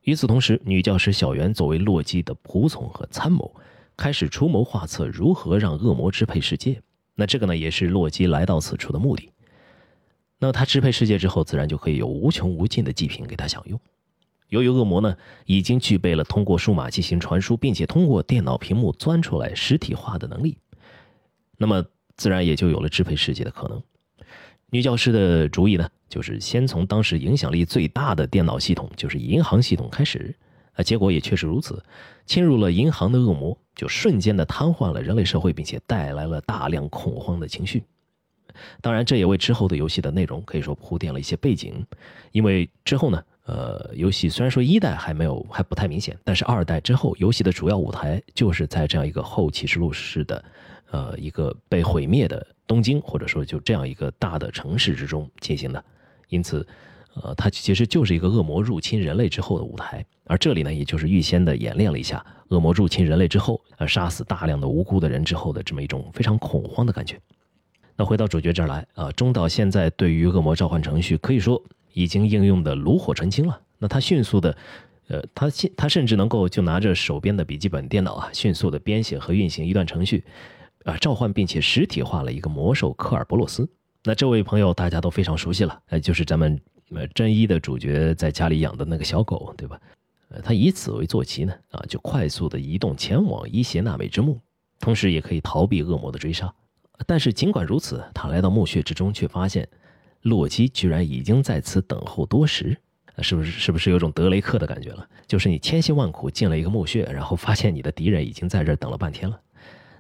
[0.02, 3.56] 与此同时，女教师小圆作为洛基的仆从和参谋，
[3.96, 6.82] 开始出谋划策如何让恶魔支配世界。
[7.14, 9.30] 那这个呢，也是洛基来到此处的目的。
[10.40, 13.80] 那他支配世界之后，自然就可以有无穷无尽的祭品给他享用。
[14.50, 20.58] 由于恶魔呢已经具备了通过数码进行传输，并且通过电脑屏幕钻出来实体化的能力，
[21.58, 21.84] 那么
[22.16, 23.82] 自然也就有了支配世界的可能。
[24.70, 30.36] 女教师的主意呢，就是先从当时影响力最大的电脑系统，就是银行系统开始。
[30.74, 31.84] 啊，结果也确实如此，
[32.28, 37.84] 侵入了银行的恶魔就瞬间的瘫痪了人类社会，并且带来了大量恐慌的情绪。
[38.82, 41.86] 当然，这也为之后的游戏的内容可以说铺垫了一些背景，
[42.32, 50.44] 因为之后呢，呃，游戏虽然说一代还没有还不太明显，但是二代之后，游戏的主要舞台就是在这样一个后启示录式的，
[50.92, 55.84] 呃，一个被毁灭的东京，或者说就这样一个大的城市之中进行的，
[56.30, 56.66] 因此，
[57.16, 67.20] 呃，它其实就是一个恶魔入侵人类之后的舞台，而这里呢，也就是预先的演练了一下恶魔入侵人类之后，呃，杀死大量的无辜的人之后的这么一种非常恐慌的感觉。
[67.98, 71.62] 那回到主角这儿来啊，中岛现在对于恶魔召唤程序可以说
[71.94, 73.60] 已经应用的炉火纯青了。
[73.80, 74.56] 那他迅速的，
[75.08, 80.24] 呃，他现他甚至能够就拿着手边的笔记本电脑啊，迅速的编写和运行一段程序，
[80.86, 83.68] 啊，召唤并且实体化了一个魔兽科尔伯洛斯。
[84.04, 86.60] 那这位朋友大家都非常熟悉了，呃，就是咱们
[86.92, 89.80] 呃真一的主角在家里养的那个小狗，对吧？
[90.30, 94.40] 呃，他以此为坐骑呢，啊，就快速的移动前往伊邪那美之墓，
[94.80, 96.54] 同时也可以逃避恶魔的追杀。
[97.06, 99.68] 但是尽管如此，他来到墓穴之中，却发现
[100.24, 102.78] 洛基居然已经在此等候多时。
[103.24, 103.50] 是不是？
[103.50, 105.04] 是不是有种德雷克的感觉了？
[105.26, 109.42] 就是你千辛万苦进了一个墓穴，然后发现你的敌人已经在这等了半天了。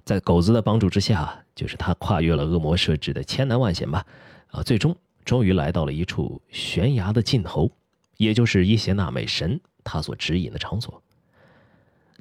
[0.06, 4.06] 在狗子的帮助之下，就是他跨越了恶魔设置的千难万险吧，
[4.52, 7.72] 啊，最终终于来到了一处悬崖的尽头，
[8.18, 11.02] 也就是伊邪那美神他所指引的场所。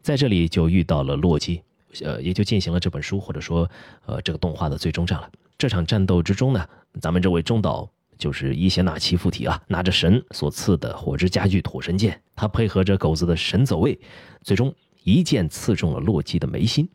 [0.01, 1.61] 在这里就遇到了洛基。
[2.02, 3.70] 呃，也就进行了这本书或者说，
[4.06, 5.30] 呃，这个动画的最终战了。
[5.59, 6.68] 这场战斗之中呢，
[7.00, 13.98] 咱们这位中岛就是伊邪那岐附体啊，拿着神所赐的火之家具土神剑，他配合着狗子的神走位，
[14.42, 16.88] 最终一剑刺中了洛基的眉心，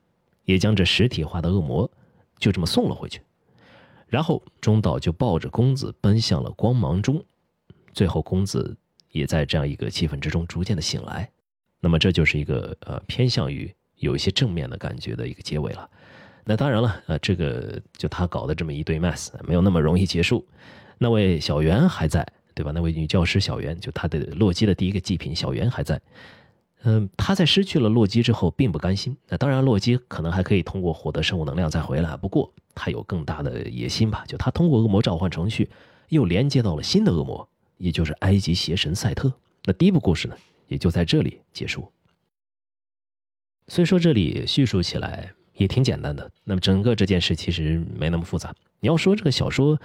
[0.45, 1.89] 也将这实体化的恶魔
[2.37, 3.21] 就这么送了回去。
[4.07, 7.23] 然后中岛就抱着公子奔向了光芒中，
[7.93, 8.75] 最后公子
[9.09, 11.29] 也在这样一个气氛之中逐渐的醒来。
[11.79, 15.89] 那么这就是一个呃偏向于有一些正面的感觉的一个结尾了。
[16.43, 20.45] 那当然了，呃，这个就他搞的这么一对 mess 没有那么容易结束。
[20.97, 22.71] 那位小圆还在，对吧？
[22.71, 26.01] 那位女教师小圆，就她的洛基的第一个祭品小圆还在。
[26.83, 29.15] 嗯，他在失去了洛基之后并不甘心。
[29.29, 32.17] 那当然，洛基可能还可以通过获得生物能量再回来。
[32.17, 34.23] 不过他有更大的野心吧？
[34.27, 35.69] 就他通过恶魔召唤程序
[36.09, 39.31] 又连接到了新的恶魔，也就是埃及邪神赛特。
[39.63, 40.35] 那第一部故事呢，
[40.67, 41.87] 也就在这里结束。
[43.67, 46.31] 所以说这里叙述起来也挺简单的。
[46.43, 48.53] 那么整个这件事其实没那么复杂。
[48.79, 49.79] 你要说这个小说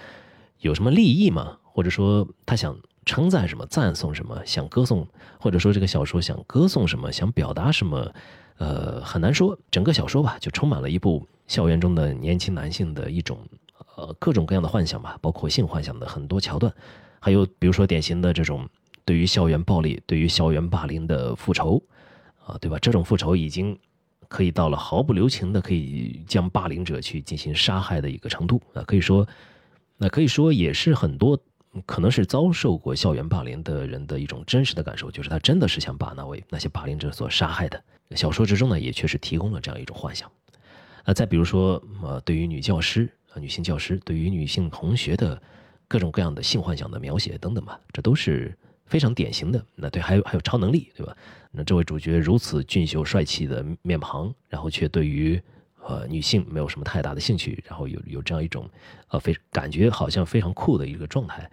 [0.61, 1.59] 有什么立意吗？
[1.63, 2.77] 或者说他想？
[3.09, 5.07] 称赞什么，赞颂什么，想歌颂，
[5.39, 8.13] 或者说这个小说想歌颂什么，想表达什么，
[8.59, 9.57] 呃，很难说。
[9.71, 13.39] 整个小说吧，就充满了一部校园中的年轻男性的一种，
[13.95, 16.75] 呃，各种各样的幻想吧，包括性幻想的很多桥段，
[17.21, 18.69] 还有比如说典型的这种
[19.05, 21.81] 对于校园暴力、对于校园霸凌的复仇，
[22.47, 22.79] 啊，对吧？
[22.79, 23.79] 这种复仇已经
[24.29, 29.27] 可以到了毫不留情的可以将霸凌者去进行杀害的一个程度啊，可以说，
[29.99, 31.39] 那可以说也是很多。
[31.85, 37.79] 可能是遭受过校园霸凌的人的一种真实的感受，就是他真的是想把那位那些霸凌者所杀害的。
[38.13, 40.27] 小说之中呢，也确实提供了这样一种幻想。
[41.05, 45.39] 啊，再比如说，呃，对于女教师啊，女性教师对于女性同学的
[45.87, 49.65] 各种各样的性幻想的描写等等吧，这都是非常典型的。
[49.75, 51.17] 那对，还有还有超能力，对吧？
[51.51, 55.41] 那这位主角如此俊秀帅气的面庞，然后却对于。
[55.89, 58.69] 呃，女性没有什么太大的兴趣，然后有有这样一种，
[59.07, 61.49] 呃，非感觉好像非常酷的一个状态。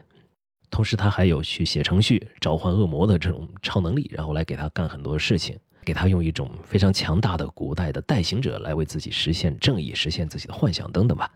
[0.71, 11.31] 同时，他还有去写程序召唤恶魔的这种超能力，然后来给他干很多事情，给他用一种非常强大的古代的代行者来为自己实现正义、实现自己的幻想等等吧。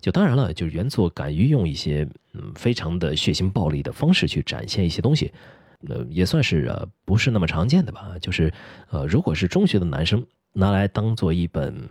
[0.00, 5.32] 就当然了，就是原作敢于用一些嗯非常的血腥暴力的方式去展现一些东西，
[5.88, 8.16] 呃，也算是呃不是那么常见的吧。
[8.20, 8.52] 就是
[8.90, 11.88] 呃，如果是中学的男生拿来当做一本。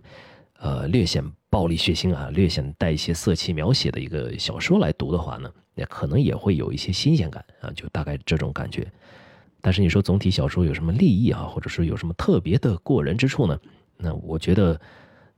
[0.58, 8.88] 呃，略显暴力血腥啊，略显带一些色气描写的一个小说来读的话呢，也可能也会有一些新鲜感啊，就大概这种感觉。
[9.62, 13.60] 但是你说总体小说有什么立意啊，或者说有什么特别的过人之处呢？
[13.98, 14.80] 那我觉得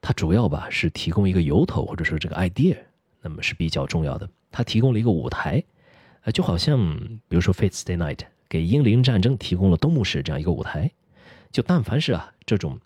[0.07, 2.77] 它主要吧是提供一个由头，或者说这个 idea，
[3.21, 4.29] 那么是比较重要的。
[4.49, 5.61] 它提供了一个舞台，
[6.21, 6.79] 呃，就好像
[7.27, 8.15] 比如说《Fate Stay Night》
[8.47, 10.89] 给英灵战争提供了东木市这样一个舞台，
[11.51, 12.79] 就但凡是啊这种。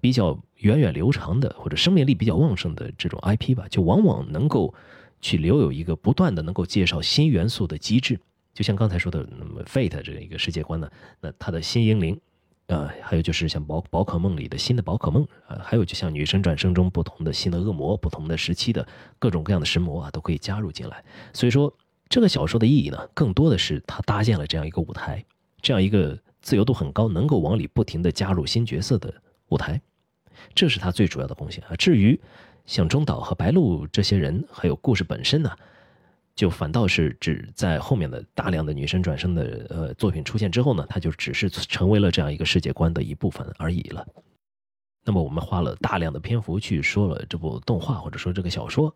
[0.00, 4.74] 比较源远流长的或者生命力比较旺盛的这种 IP 吧，就往往能够
[5.20, 8.18] 去留有一个不断的能够介绍新元素的机制。
[8.52, 12.18] 就像刚才说的，那么 Fate 这样一个世界观呢，那它的新英灵，
[12.66, 18.86] 呃，还有就是像宝宝可梦里的新的宝可梦啊，还有就像女神转生中不同的新的恶魔，不同的时期的
[19.18, 21.04] 各种各样的神魔啊，都可以加入进来。
[21.32, 21.72] 所以说，
[22.08, 25.24] 这个小说的意义呢，更多的是它搭建了这样一个舞台，
[25.62, 29.12] 这样一个自由度很高，能够往里不停的加入新角色的。
[29.50, 29.80] 舞台，
[30.56, 31.76] 这是它最主要的贡献啊。
[31.76, 32.20] 至于
[32.64, 35.56] 像中岛和白鹿这些人，还有故事本身呢，
[36.36, 44.06] 就反倒是指在后面的大量的女神转生的呃作品出现之后呢，它就只是成为了这样一个世界观的一部分而已了。
[45.04, 48.94] 那么我们花了大量的篇幅去说了这部动画或者说这个小说，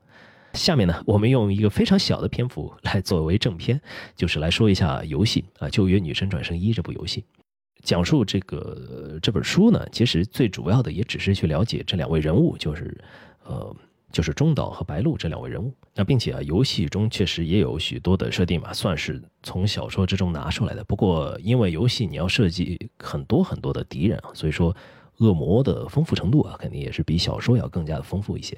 [0.52, 3.80] 下面呢，我们用一个非常小的篇幅来作为正片，
[4.14, 7.24] 就是来说一下游戏啊，《旧约女神转生一》这部游戏。
[7.82, 12.94] 讲述这个这本书呢，其实最主要的也只是去了解这两位人物，就是，
[13.44, 13.74] 呃，
[14.12, 15.72] 就是中岛和白鹿这两位人物。
[15.94, 20.84] 那并且啊，游戏中确实也有许多的设定嘛，算是从小说之中拿出来的。
[20.84, 24.74] 不过因为游戏你要设计很多很多的敌人啊，所以说
[25.18, 28.56] 恶魔的丰富程度啊，肯定也是比小说要更加的丰富一些。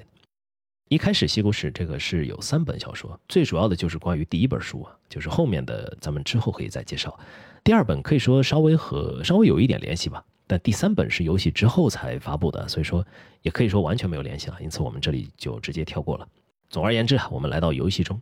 [0.89, 7.17] 一开始西故事这个是有三本小说，最主要的就是关于第一本书啊，就是后面的咱们之后可以再介绍。
[7.63, 13.05] 第二本可以说稍微和稍微有一点联系吧，但第三本是游戏之后才发布的，所以说
[13.41, 14.57] 也可以说完全没有联系了。
[14.61, 16.27] 因此我们这里就直接跳过了。
[16.69, 18.19] 总而言之啊，我们来到游戏中，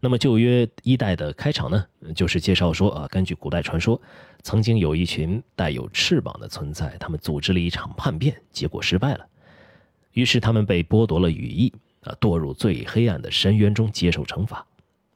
[0.00, 4.00] 那么旧约一代的开场呢，就是介绍说啊，根据古代传说，
[4.42, 9.26] 曾经有一群带有翅膀的存在，他们组织了一场叛变，结果失败了，
[10.12, 14.66] 于是他们被剥夺了羽翼啊，堕入最黑暗的深渊中接受惩罚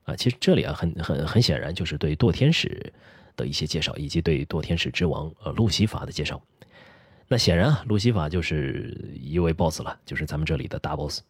[0.05, 0.16] 啊。
[0.16, 2.92] 其实这里啊，很很很显然就是对堕天使。
[3.37, 6.40] 的一些介绍，以及对堕天使之王呃路西法的介绍。
[7.29, 11.20] 那显然啊，路西法就是一位 boss 了，就是咱们这里的大 boss。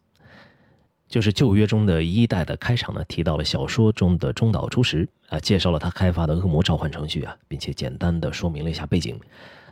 [1.08, 9.18] 就是旧约中的一代的开场呢，提到了小说中的中岛初时啊，介绍了他开发的恶魔召唤程序啊，并且简单的说明了一下背景。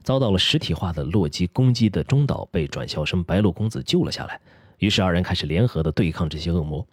[0.04, 4.40] 遭到了实体化的洛基攻击的中岛被转校生白鹿公子救了下来，
[4.78, 6.86] 于是二人开始联合的对抗这些恶魔。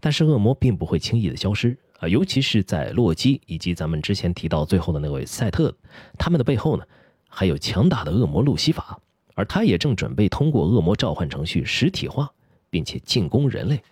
[0.00, 1.78] 但是恶魔并不会轻易的消失。
[2.08, 5.74] 尤其是在洛基以及咱们之前提到最后的那位赛特，
[6.18, 6.84] 他们的背后呢，
[7.28, 8.98] 还有强大的恶魔路西法，
[9.34, 12.30] 而他也正准备通过恶魔召唤程序实体化，
[12.70, 13.82] 并且进攻人类。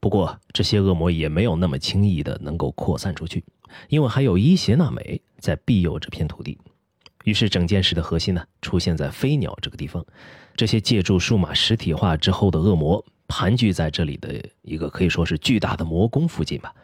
[0.00, 3.44] 不过，这些恶魔也没有那么轻易的能够扩散出去，
[3.88, 6.58] 因为还有伊邪那美在庇佑这片土地。
[7.24, 10.04] 于是，整件事的核心呢，出现在飞鸟这个地方。
[10.56, 16.74] 这些借助数码实体化之后的恶魔，盘踞在这里的一个可以说是巨大的魔宫附近吧。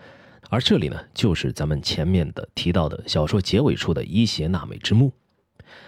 [0.51, 5.13] 而这里呢，就是咱们前面的提到的小说结尾处的伊邪那美之墓。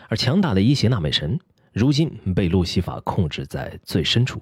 [0.08, 1.38] 而强大的伊邪那美神，
[1.72, 4.40] 如今被路西法控制在最深处。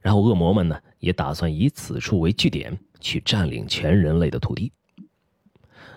[0.00, 4.72] 然后，恶魔们呢，也打算以此处为据点，去占领全人类的土地。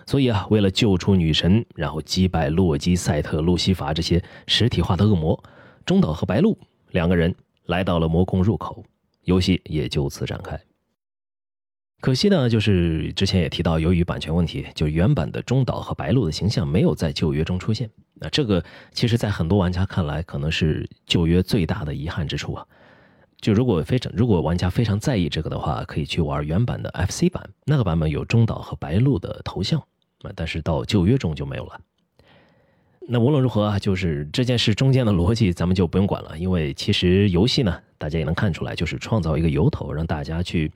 [0.04, 5.42] 所以啊，为了救出女神，然后击败洛基、赛特、路西法这些实体化的恶魔，
[5.86, 6.58] 中岛和白鹿
[6.90, 7.34] 两个人
[7.66, 8.84] 来到了魔宫入口，
[9.22, 10.60] 游戏也就此展开。
[12.04, 17.88] 可惜呢，就是之前也提到，由于版权问题，就原版的中岛和白鹿的形象没有在旧约中出现。
[18.16, 18.62] 那这个
[18.92, 22.66] 其实，在很多玩家看来，可能是旧约最大的遗憾之处啊。
[23.40, 29.80] 就如果非常如果玩家非常在意这个的话，可以去玩原版的 FC 版，那个版本有中岛和白鹿的头像
[30.24, 30.30] 啊。
[30.36, 31.80] 但是到旧约中就没有了。
[33.08, 40.70] 那无论如何啊，就是这件事中间的逻辑，咱们就不用管了，因为其实游戏呢，大家也能看出来，就是创造一个由头，让大家去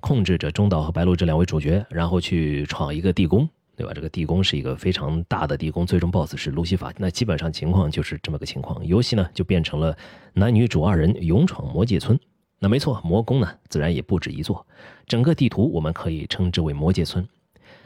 [0.00, 3.92] 控制着中岛和白鹿这两位主角，然后去闯一个地宫，对吧？
[3.94, 6.92] 这个地宫是一个非常大的地宫，最终 BOSS 是路西法。
[6.98, 8.84] 那基本上情况就是这么个情况。
[8.86, 9.96] 游戏呢，就变成了
[10.34, 12.18] 男女主二人勇闯魔界村。
[12.60, 14.66] 那没错，魔宫呢，自然也不止一座，
[15.06, 17.26] 整个地图我们可以称之为魔界村。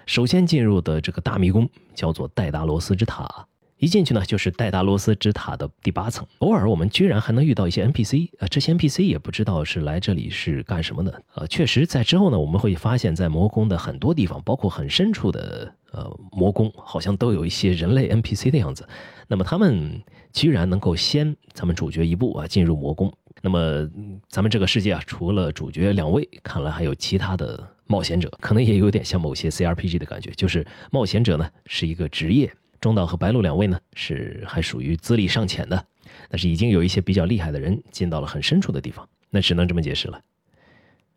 [0.06, 3.46] 首先进入的这个大迷宫叫做戴达罗斯之塔，
[3.82, 6.24] 一进去呢就是戴达罗斯之塔的第八层。
[6.38, 11.20] 偶尔我们居然还能遇到一些 NPC 啊，这些 NPC 也不知道是来这里是干什么的。
[11.34, 18.88] 呃，确实在之后呢，我们会发现，在魔宫的很多地方，包括很深处的呃魔宫，好像都有一些人类 NPC 的样子。
[19.26, 20.00] 那么他们
[20.32, 23.12] 居然能够先咱们主角一步啊进入魔宫。
[23.40, 23.90] 那么
[24.28, 27.68] 咱们这个世界啊，除了主角两位，看来还有其他的。
[27.88, 32.50] 冒险者可能也有点像某些 CRPG 的感觉，就是冒险者呢是一个职业，
[32.82, 35.86] 中岛和白鹿两位呢是还属于资历尚浅的，
[36.28, 40.20] 但是已经有一些比较厉害的人进到了很深处的地方，那只能这么解释了。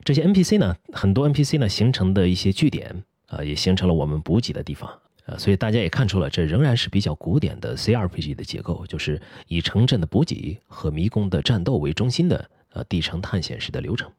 [0.04, 4.88] 这些 NPC 呢，很多 NPC 呢形成的一些据点啊，也形成了我们补给的地方
[5.26, 14.12] 啊，所以大家也看出了，这仍然是比较古典的 CRPG 的结构，就是以城镇的补给和迷宫的战斗为中心的呃地城探险式的流程。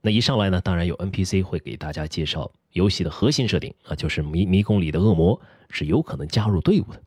[0.00, 7.02] 那一上来呢，当然有 NPC 会给大家介绍游戏的核心设定啊，就是迷迷宫里的恶魔是有可能加入队伍的。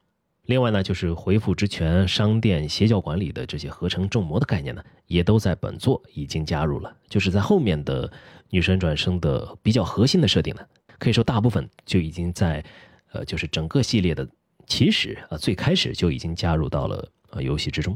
[0.45, 6.91] 另外呢，就是回复之权、商店、邪教管理的这些合成众魔的概念呢，也都在本作已经加入了。
[7.07, 8.11] 就是在后面的
[8.49, 10.61] 女神转生的比较核心的设定呢，
[10.97, 12.65] 可以说大部分就已经在
[13.11, 14.27] 呃，就是整个系列的
[14.65, 17.95] 起始啊，最开始就已经加入到了呃游戏之中。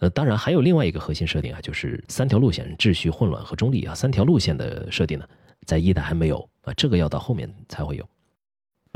[0.00, 5.26] 呃，当然还有另外一个核心设定啊，就是三条路线秩序混乱和中立啊，三条路线的设定呢，
[5.64, 8.06] 在一代还没有啊，这个要到后面才会有。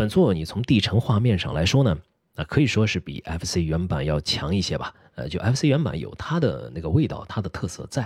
[0.03, 1.97] 本作你从地城画面上来说呢，
[2.35, 4.93] 啊，可以说是比 FC 原版要强一些吧。
[5.15, 8.03] 呃，就 FC 原版有它的那个味道，它的特色在，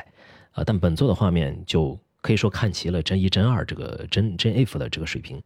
[0.50, 5.42] 啊，但本作的画面就可以说看齐了真一真二这个真真 F 的这个水平。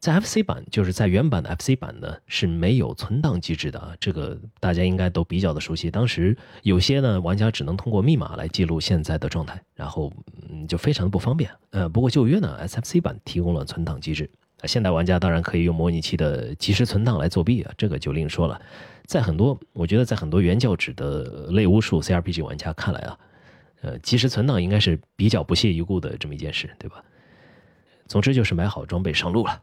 [0.00, 5.92] 在 FC 版，就是在原版的 FC 版呢是没有存档机制的啊，这个大家应该都比较的熟悉。
[5.92, 10.12] 当时有些呢玩家只能通过密码来记录现在的状态，然后
[10.50, 11.48] 嗯就非常的不方便。
[11.70, 14.28] 呃，不过旧约呢 SFC 版提供了存档机制，
[14.66, 18.60] 现代玩家当然可以用模拟器的即时存档来作弊啊，这个就另说了。
[19.06, 23.18] 在很多我觉得在很多原教旨的类巫术 CRPG 玩家看来啊，
[23.82, 27.04] 呃，即时存档应该是比较不屑一顾的这么一件事，对吧？
[28.06, 29.62] 总之就是买好装备上路了。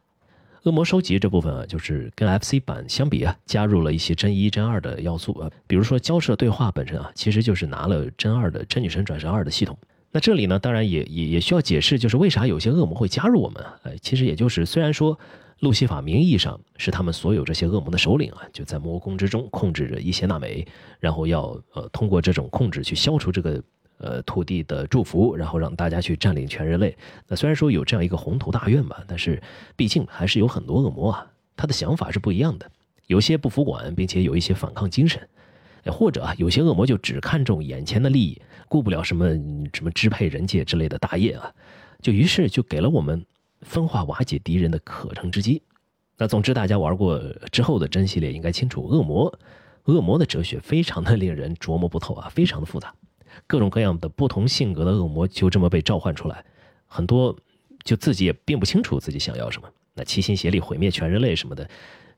[0.63, 9.75] 恶魔收集这部分啊，就是跟 FC 版相比啊，加入了一些真一真二的要素啊，比如说交涉对话本身啊，其实就是拿了真二的真女神转生二的系统。
[10.11, 13.63] 那这里呢，当然也也也需要解释，就是为啥有些恶魔会加入我们？
[13.83, 15.17] 呃，其实也就是虽然说
[15.59, 20.67] 路西法名义上是他们所有这些恶魔的首领啊，就在魔宫之中控制着伊邪那美，
[20.99, 23.61] 然后要呃通过这种控制去消除这个。
[24.03, 26.97] 呃，土地的祝福，然后让大家去占领全人类。
[27.27, 29.39] 那虽然说有这样一个宏图大愿吧，但是
[29.75, 32.65] 毕竟还是有很多恶魔啊，他的想法是不一样的。
[33.05, 35.21] 有些不服管，并且有一些反抗精神，
[35.85, 38.41] 或者，有些恶魔就只看重眼前的利益，
[38.71, 39.27] 顾不了什么
[39.73, 41.53] 什么支配人界之类的大业啊，
[42.01, 43.25] 就于是就给了我们
[43.63, 45.61] 分化瓦解敌人的可乘之机。
[46.17, 49.37] 那总之，大家玩过之后的真系列应该清楚，恶魔，
[49.83, 52.95] 恶魔的哲学非常的令人琢磨不透啊，非常的复杂。
[53.45, 56.41] 各种各样的不同性格的恶魔就这么被召唤出来，
[56.85, 57.37] 很多
[57.83, 61.69] 就自己也并不清楚自己想要什么，那齐心协力毁灭全人类什么的，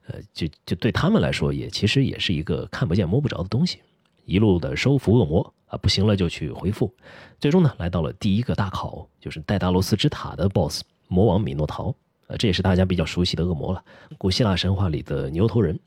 [0.06, 3.80] 呃，就就对他们来说，也其实也是一个看不见摸不着的东西，
[4.26, 6.94] 一路的收服恶魔啊，不行了就去回复，
[7.40, 11.96] 最终呢，来到了第一个大考，就是戴达罗斯之塔的 BOSS 魔王米诺陶，
[12.28, 13.84] 呃，这也是大家比较熟悉的恶魔了，
[14.18, 15.80] 古希腊神话里的牛头人。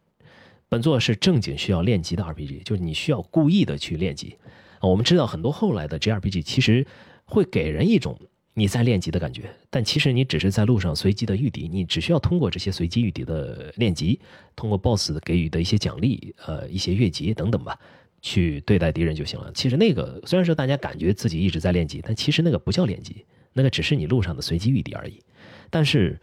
[0.69, 4.37] 本作是正经需要练级的 RPG，就是你需要故意的去练级。
[4.81, 6.87] 我们知道很多后来的 JRPG 其实
[7.25, 8.19] 会给人一种。
[8.59, 14.19] 你在练级的感觉，但其实你只是在路上随机的遇敌，你只需要通过这些随机遇敌的练级，
[14.55, 17.79] 通过 BOSS 给予的一些奖励，呃，一些越级等等吧，
[18.23, 19.51] 去对待敌人就行了。
[19.53, 25.23] 其实那个虽然说大家感觉自己一直在练级，但其实那个不叫练级，那个只是你路上的随机遇敌而已。
[25.71, 26.21] 但是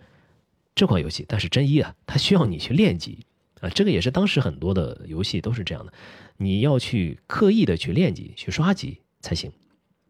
[0.75, 3.25] 这款游戏，但是真一啊，它需要你去练级
[3.61, 5.93] 啊，这个也是当时很多的游戏都是这样的，
[6.37, 9.51] 你要去刻意的去练级、去刷级才行。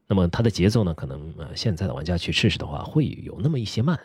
[0.08, 4.00] 那么它的节奏呢，可能呃现在的玩家去试试的话，会有那么一些慢。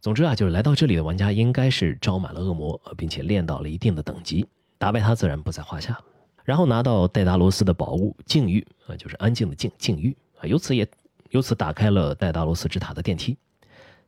[0.00, 4.46] 总之啊，就是来到这里的玩家应该是招满了恶魔，并且练到了一定的等级，
[4.76, 5.98] 打败他自然不在话下。
[6.44, 10.86] 然后拿到戴达罗斯的宝物静域啊，就是安静的静静域啊，由此也
[11.30, 13.36] 由此打开了戴达罗斯之塔的电梯。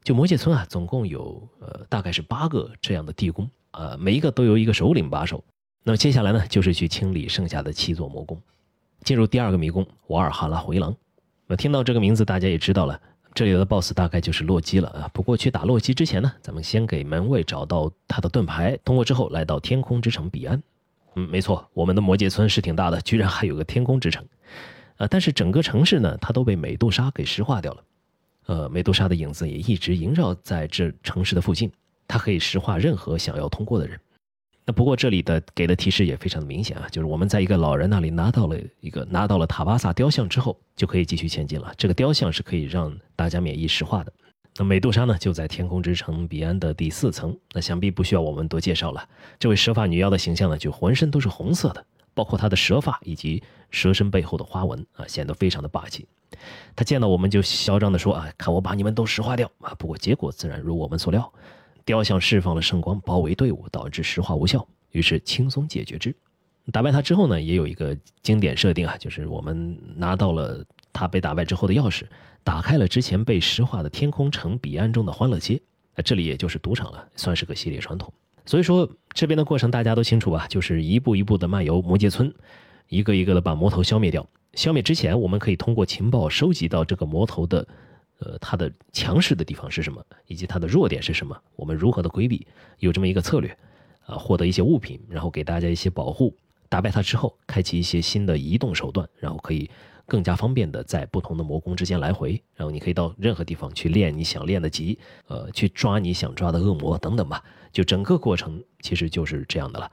[0.05, 5.43] 就魔界村啊，总共有呃大概是八个这样的地宫啊，每一个都由一个首领把守。
[5.83, 8.41] 那么接下来呢，就是去清理剩下的七座魔宫，
[9.03, 10.95] 进入第二个迷宫瓦尔哈拉回廊。
[11.47, 13.01] 那听到这个名字，大家也知道了，
[13.35, 15.11] 这里的 BOSS 大概就是洛基了啊。
[15.13, 20.63] 不过去打洛基之前呢，咱们先给门卫找到他的盾牌，通过之后来到天空之城彼岸。
[21.17, 24.25] 嗯，没错，我们的魔界村是挺大的，居然还有个天空之城。
[24.99, 27.83] 呃，但是整个城市呢，它都被美杜莎给石化掉了。
[28.47, 31.73] 呃，美杜莎的影子也一直萦绕在这城市的附近，
[32.07, 33.99] 它可以石化任何想要通过的人。
[34.65, 41.73] 那不过这里的给的提示也非常的明显啊，就是我们在一个老人那里拿到了一个拿到了塔巴萨雕像之后，就可以继续前进了。
[41.77, 44.13] 这个雕像是可以让大家免疫石化的。
[44.59, 47.37] 那美杜莎呢，就在天空之城彼岸的第四层。
[47.53, 49.09] 那想必不需要我们多介绍了。
[49.39, 51.85] 这位蛇发女妖的形象呢，就浑身都是红色的，
[52.15, 56.07] 包括她的蛇发以及蛇身背后的花纹啊，显得非常的霸气。
[56.75, 59.75] 她见到我们就嚣张的说啊，看我把你们都石化掉啊！
[59.79, 61.33] 不过结果自然如我们所料。
[61.85, 66.15] 雕像释放了圣光，包围队伍，导致石化无效，于是轻松解决之。
[66.73, 72.03] 打败他之后呢，也有一个经典设定啊，就是我们拿到了他被打败之后的钥匙，
[72.47, 75.61] 打开了之前被石化的天空城彼岸中的欢乐街。
[76.05, 78.13] 这里也就是赌场了，算是个系列传统。
[78.45, 80.47] 所以说这边的过程大家都清楚吧？
[80.47, 82.33] 就是一步一步的漫游魔界村，
[82.89, 84.25] 一个一个的把魔头消灭掉。
[84.55, 87.67] 消灭之前，我们可以通过情报收集到这个魔头的。
[88.21, 91.37] 呃，它的强势的地方是什么，以及它的弱点是什么？
[91.55, 92.47] 我们如何的规避？
[92.79, 93.55] 有这么一个策略，
[94.07, 96.35] 啊，获得一些物品，然后给大家一些保护。
[96.71, 99.69] 打败它之后，开启一些新的移动手段，然后可以
[100.07, 102.41] 更加方便的在不同的魔宫之间来回。
[102.55, 107.43] 然后你可以到任何地方去练你想练的级，呃，去抓你想抓的恶魔等等吧。
[107.73, 109.91] 就整个过程其实就是这样的了。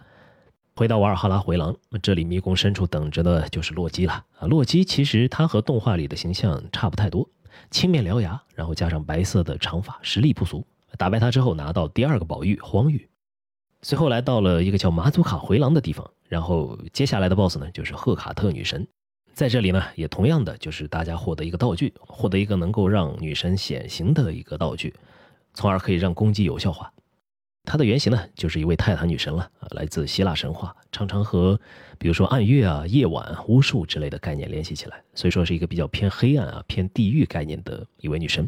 [0.75, 4.13] 回到瓦尔哈拉回廊，这里迷宫深处等着的就是洛基了。
[4.39, 7.29] 啊，洛基其实他和动画里的形象差不太多。
[7.69, 10.65] 青面獠牙，然后加上白色的长发，实力不俗。
[10.97, 13.07] 打败他之后，拿到第二个宝玉荒玉。
[13.83, 18.87] 随后来到了一个叫马祖卡回廊的地方，然后接下来的 BOSS 呢，就是赫卡特女神。
[19.33, 24.93] 在这里呢，也同样的就是大家获得一个道具，获得一个能够让女神显形的一个道具，
[25.55, 26.93] 从而可以让攻击有效化。
[27.65, 31.59] 她的原型呢，就是一位泰坦女神了，来自希腊神话，常常和
[31.97, 38.47] 比如说暗月啊、夜晚、巫术之类的概念联系起来，所以说是一个比较偏黑暗啊、偏地狱概念的一位女神。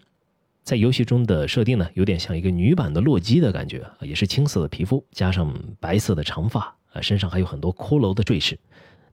[0.64, 8.60] 在游戏中的设定呢，有点像一个女版的洛基的感觉，也是青色的皮肤，加上白色的长发啊，身上还有很多骷髅的坠饰，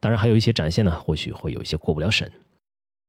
[0.02, 2.28] 当然还有一些展现呢，或许会有一些过不了审。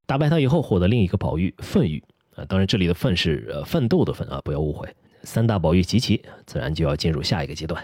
[0.06, 2.04] 打败他以后，获得另一个宝玉奋玉
[2.36, 4.88] 啊，当然这里的奋是呃奋斗的奋啊，不要误会。
[5.24, 7.84] 三大宝玉集齐，自然就要进入下一个阶段。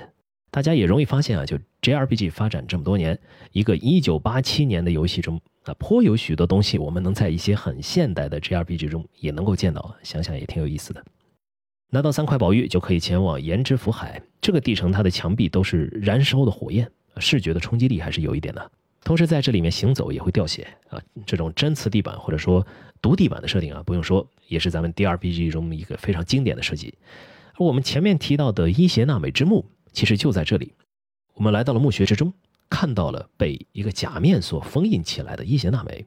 [0.52, 3.18] 大家也容易发现啊，就 JRPG 发展这么多年，
[3.52, 11.04] 一个1987年的游戏中啊，颇有许多东西我们能在一些很现代的 JRPG 中也能够见到，想想也挺有意思的。
[11.90, 16.88] 拿到三块宝玉就可以前往炎之福海，这个地城它的墙壁都是燃烧的火焰，
[17.18, 18.72] 视觉的冲击力还是有一点的。
[19.04, 22.66] 同时在这里面行走也会掉血啊，这种针刺地板或者说
[23.02, 26.94] 毒地板的设定啊，不用说，也是咱们 DRPG 中一个非常经典的设计。
[27.56, 30.74] 而我们前面提到的伊邪那美之墓，其实就在这里。
[31.34, 32.34] 我们来到了墓穴之中，
[32.70, 36.06] 看到了被一个假面所封印起来的伊邪那美。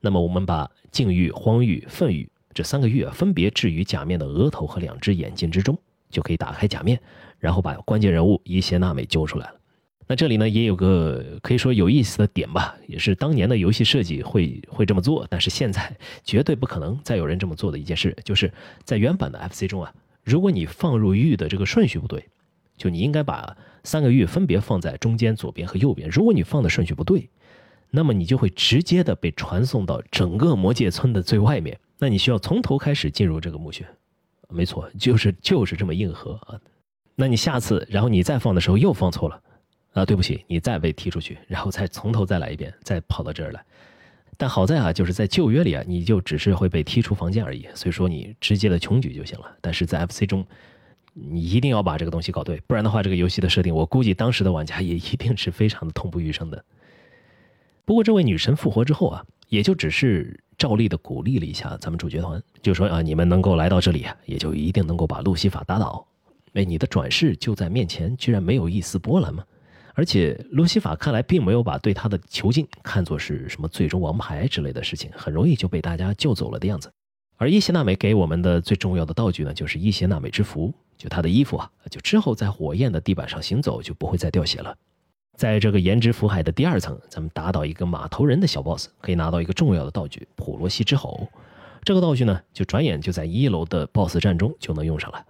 [0.00, 5.78] 那么我们把净玉、荒玉、粪玉这三个玉啊，分别置于假面的额头和两只眼睛之中，
[6.10, 6.98] 就可以打开假面，
[7.38, 9.60] 然后把关键人物伊邪那美揪出来了。
[10.06, 18.52] 那这里呢也有个可以说有意思的点吧，也是当年的游戏设计会会这么做，但是现在绝对不可能再有人这么做的一件事，就是
[18.84, 19.92] 在原版的 FC 中啊，
[20.22, 22.24] 如果你放入玉的这个顺序不对，
[22.76, 26.08] 就你应该把三个玉分别放在中间、左边和右边。
[26.08, 27.28] 如果你放的顺序不对，
[27.90, 31.78] 那么你就会直接的被传送到整个魔界村的最外面。
[31.98, 33.86] 那你需要从头开始进入这个墓穴。
[34.48, 36.60] 没错，就是就是这么硬核啊！
[37.14, 39.40] 那你下次，然后你再放的时候又放错了，
[39.96, 43.64] 啊，对不起，你再被踢出去，然后再从头再来一遍，再跑到这儿来。
[44.36, 49.46] 但好在啊，就是在旧约里啊，你就只是会被踢出房间而已，所以说你直接的穷举就行了。
[49.62, 50.46] 但是在 FC 中，
[51.14, 56.62] 你一定要把这个东西搞对，不然的话，这个游戏的设定，我估计当时的玩家也一定是非常的痛不欲生的。
[57.86, 66.06] 不过这位女神复活之后啊，也就只是照例的鼓励了一下咱们主角团，就说啊，你们能够来到这里啊，也就一定能够把路西法打倒。
[66.52, 69.42] 哎，你的转世就在面前，居然没有一丝波澜吗？
[69.98, 76.92] 而且路西法看来并没有把对他的囚禁看作是什么最终王牌之类的事情，很容易就被大家救走了的样子。
[77.38, 84.76] 而伊邪那美给我们的最重要的道具呢，就是伊邪那美之符，就他的衣服啊，就之后在火焰的地板上行走就不会再掉血了。
[85.34, 91.26] 在这个炎之符海的第二层，咱们打倒一个马头人的小 boss，可以拿到一个重要的道具普罗西之吼。
[91.82, 95.24] 这个道具呢，就转眼就在一楼的 boss 战中就能用上了。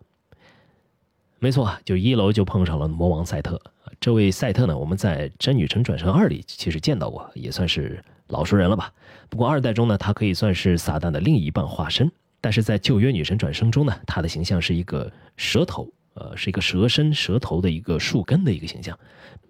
[1.39, 3.61] 没错，就一楼就碰上了魔王赛特。
[4.01, 8.93] 这位赛特呢，我们在《真女神转生二》里其实见到过，也算是老熟人了吧。
[9.29, 12.11] 不过二代中呢，他可以算是撒旦的另一半化身。
[12.41, 18.97] 但是在旧约女神转生中呢，他的形象是一个蛇头，呃，是一个蛇身蛇头的一个树根的一个形象，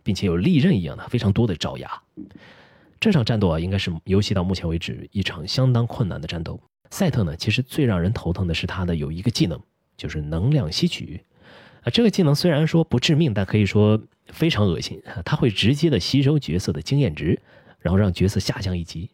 [0.03, 1.91] 并且有利刃一样的非常多的爪牙。
[2.99, 6.59] 这场战斗啊，应该是游戏到目前为止一场相当困难的战斗。
[6.91, 9.61] 赛特呢，其实最让人头疼的是他的有一个技能，
[9.97, 11.20] 就是能量吸取。
[11.82, 15.03] 啊，这个技能虽然说不致命，但可以说非常恶心。
[15.24, 17.41] 它会直接的吸收角色的经验值，
[17.79, 19.11] 然后让角色下降一级，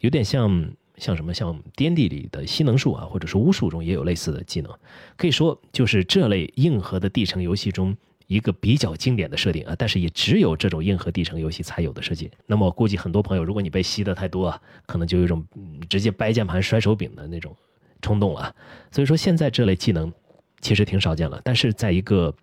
[0.00, 4.72] 有点像像什么像颠地里的吸能术啊，或者是巫术中也有类似的技能。
[5.16, 7.96] 可以说就是这类硬核的地城游戏中
[8.26, 12.30] 一个比较经典的设定啊，但是也只有这种硬核地城游戏才有的设计。
[12.46, 15.44] 那么我估计很多朋友，如果你被吸的太多啊，可能就有一种
[15.88, 17.56] 直接掰键盘摔手柄的那种
[18.02, 18.54] 冲动了。
[18.90, 20.12] 所以说现在这类技能。
[20.62, 22.34] 其实挺少见了，但是在一个，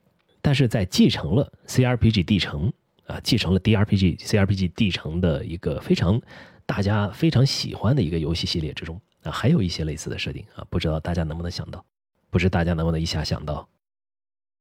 [0.42, 2.72] 但是在继承了 CRPG 地城
[3.06, 6.22] 啊，继承了 DRPG CRPG 地城的一个非常
[6.66, 11.84] 大家非常喜欢的一个游戏系列之中啊，还有一些类似的设定啊，不知道大家能不能想到？
[12.30, 13.68] 不知大家能不能一下想到？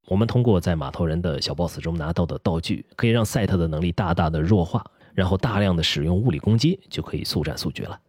[0.07, 8.01] 我们通过在码头人的小 boss 中拿到的道具，可以让赛特的能力大大的弱化，然后大量的使用物理攻击，就可以速战速决了。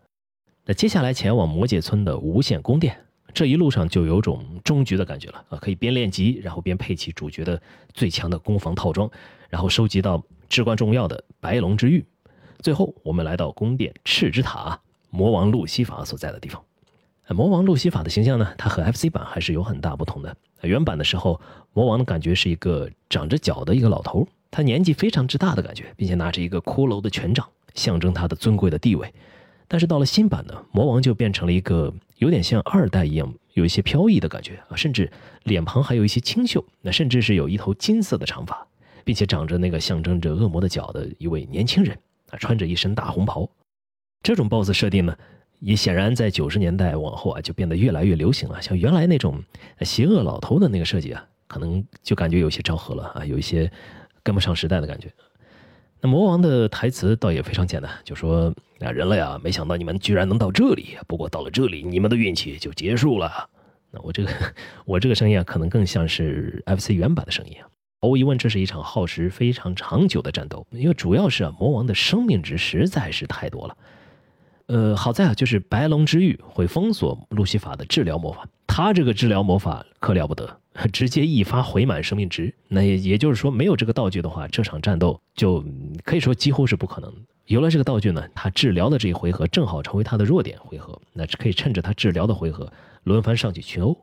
[0.63, 3.06] 那接下来前往魔界村的无限宫殿。
[3.38, 5.59] 这一路上就有种终局的感觉了啊！
[5.59, 7.61] 可以边练级，然后边配齐主角的
[7.93, 9.07] 最强的攻防套装，
[9.47, 12.03] 然后收集到至关重要的白龙之玉。
[12.61, 14.79] 最后，我们来到宫殿赤之塔，
[15.11, 16.59] 魔王路西法所在的地方。
[17.29, 20.35] 魔王路西法的形象呢，它和 FC 版还是有很大不同的。
[20.63, 21.39] 原版的时候，
[21.73, 29.13] 魔王的感觉是一个长着角的一个老头，他年纪非常之大的感觉，并且拿着一个骷髅的权杖，象征他的尊贵的地位。
[29.68, 35.11] 但是到了新版呢，魔王就变成了一个有点像二代一样，有一些飘逸的感觉啊，甚至
[35.43, 38.65] 脸庞还有一些清秀，那甚至是有一头金色的长发，
[39.03, 41.97] 并且长着那个象征着恶魔的角的一位年轻人
[42.30, 43.49] 啊，穿着一身大红袍。
[44.24, 45.15] 这种 BOSS 设定呢，
[45.59, 48.61] 也显然在九十年代往后啊，就变得越来越流行了。
[48.61, 49.43] 像原来那种
[49.82, 53.70] 邪恶老头的那个设计啊，可能就感觉有些昭和了啊，有一些
[54.24, 55.11] 跟不上时代的感觉。
[56.01, 60.97] 那魔王的台词倒也非常简单，就说：“啊，人类啊，没想到你们居然能到这里。
[61.07, 63.49] 不过到了这里，你们的运气就结束了。”
[63.89, 64.31] 那我这个，
[64.85, 67.67] 我这个声音啊，可能更像是 FC 原版的声音啊。
[67.99, 73.77] 毫无疑问，这是一场耗时非常长久的战斗，因为主要是啊，魔王的生命值实在是太多了。
[74.67, 80.59] 呃，好在啊，就是白龙之玉会封锁路西法的治疗魔法，他这个治疗魔法可了不得。
[80.86, 85.63] 直接一发回满生命值，那也也就是说，没有这个道具的话，这场战斗就
[86.03, 87.11] 可以说几乎是不可能。
[87.45, 92.71] 有了这个道具呢，他治疗的这一回合正好成为他的弱点回合，那可以趁着他治疗的回合
[93.05, 93.97] 轮番上去群殴，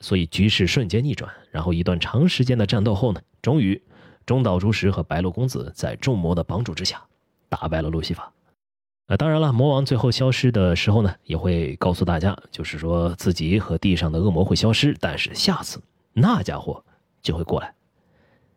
[0.00, 1.32] 所以局势瞬间逆转。
[1.50, 3.80] 然后一段长时间的战斗后呢，终于
[4.26, 7.02] 中岛朱石和白鹿公子在众魔的帮助之下
[7.48, 8.32] 打败了路西法。
[9.08, 15.82] 那当然了，魔王最后消失的时候呢，也会告诉大家，就是说自己和地上的恶魔会消失，但是下次。
[16.12, 16.84] 那家伙
[17.22, 17.74] 就会过来。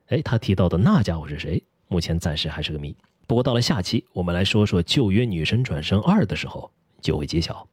[0.07, 1.63] 哎，他提到的那家伙是谁？
[1.87, 2.95] 目前暂时还是个谜。
[3.25, 7.67] 不过到了下期，我们来说说《旧约女神转生二》的时候就会揭晓。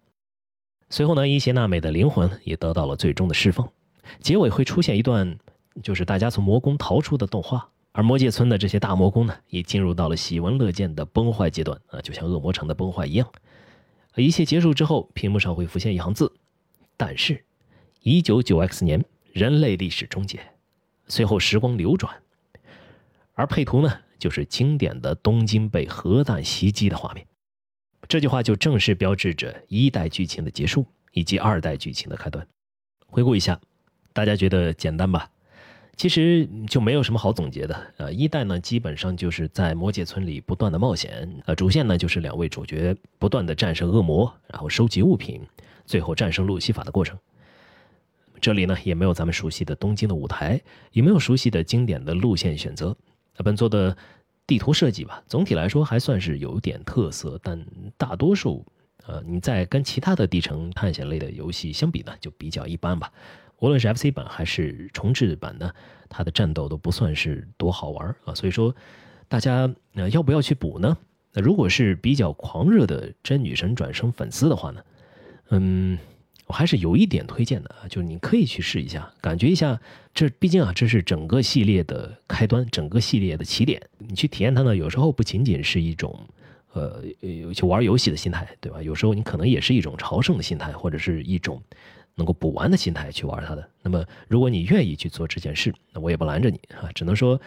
[0.89, 3.69] 随后呢，伊邪那美的灵魂也得到了最终的释放。
[4.21, 5.39] 结尾会出现一段，
[5.83, 7.69] 就是大家从魔宫逃出的动画。
[7.93, 13.29] 而魔界村的这些大魔宫呢，也进入到了喜闻乐见的崩坏阶段啊，就像恶魔城的崩坏一样。
[14.17, 16.33] 一切结束之后，屏幕上会浮现一行字：
[16.97, 17.45] 但是，
[18.03, 19.05] 一九九 X 年。
[19.33, 20.41] 人类历史终结，
[21.07, 22.15] 随后时光流转，
[23.35, 27.27] 而配图呢，就是经典的东京被核弹袭击的画面。
[28.09, 32.47] 这句话就正式标志着一代剧情的结束，以及二代剧情的开端。
[33.07, 33.61] 回顾一下，
[34.13, 35.31] 大家觉得简单吧？
[35.97, 37.95] 其实就没有什么好总结的。
[37.99, 41.31] 呃，一代呢，基本上就是在魔界村里不断的冒险。
[41.45, 45.43] 呃，主线呢就是两位主角不断的战胜恶魔，然后收集物品，
[45.85, 47.19] 最后战胜路西法的过程。
[48.41, 50.61] 这里呢也没有咱们熟悉的东京的舞台，
[50.93, 52.97] 也没有熟悉的经典的路线选择。
[53.45, 53.97] 本作的
[54.47, 57.65] 地图设计吧，总体来说还算是有点特色，但
[57.97, 58.67] 大多数，
[59.07, 63.13] 呃，你在跟其他的地城探险类的游戏相比呢，就比较一般吧。
[63.59, 65.71] 无论是 FC 版还是重置版呢，
[66.09, 68.35] 它的战斗都不算是多好玩啊。
[68.35, 68.75] 所以说，
[69.29, 70.97] 大家呃要不要去补呢？
[71.33, 74.83] 那如果是比较狂热的真女神转生粉丝的话呢，
[75.51, 75.99] 嗯，
[76.51, 79.81] 我还是有一点推荐的啊，就是你可以去试一下，感觉一下。
[80.13, 83.81] 这毕竟啊，这是整个系列的开端，整个系列的起点。
[83.99, 86.19] 你去体验它呢，有时候不仅仅是一种，
[86.73, 87.05] 呃，
[87.55, 88.83] 去玩游戏的心态，对吧？
[88.83, 91.63] 有时候你可能也是一种朝圣的心态，或者是一种。
[92.15, 97.41] 能够补完的心态去玩它的，那么如果你愿意去做这件事，那我也不拦着你啊，只能说，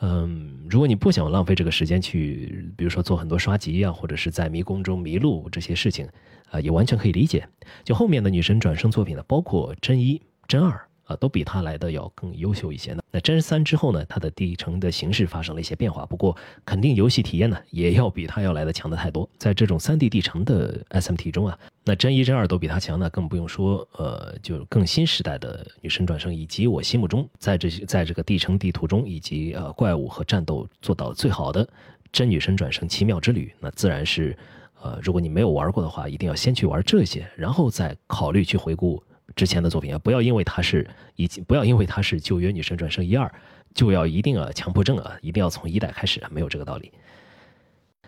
[0.00, 6.08] 嗯，如果你不想浪费这个时间去，比如说做很多刷级啊，或者是在迷宫中迷路这些事情，
[6.50, 7.46] 啊，也完全可以理解。
[7.84, 10.80] 就后面的女神转生作品呢，包括真一、真二。
[11.10, 13.02] 啊，都比它来的要更优秀一些呢。
[13.10, 19.28] 那真三之后呢，它的地城的形式发生了一些变化，不过肯定游戏体验呢也要比它要来的强的太多。
[19.36, 31.68] 在这种三 D 地城的 SMT 中啊，那真一真二都比它强呢，更不用说呃，就更新时代的女神转生，以及我心目中在这些在这个地城地图中以及呃怪物和战斗做到最好的
[32.12, 34.36] 真女神转生奇妙之旅，那自然是
[34.80, 39.02] 呃，如果你没有玩过的话，一定要先去玩这些，然后再考虑去回顾。
[39.36, 43.32] 之前的作品啊，不要因为它是已经不要因为它是旧约女神转生一二，
[43.74, 46.92] 就要一定啊强迫症啊，一定要从一代开始，没有这个道理。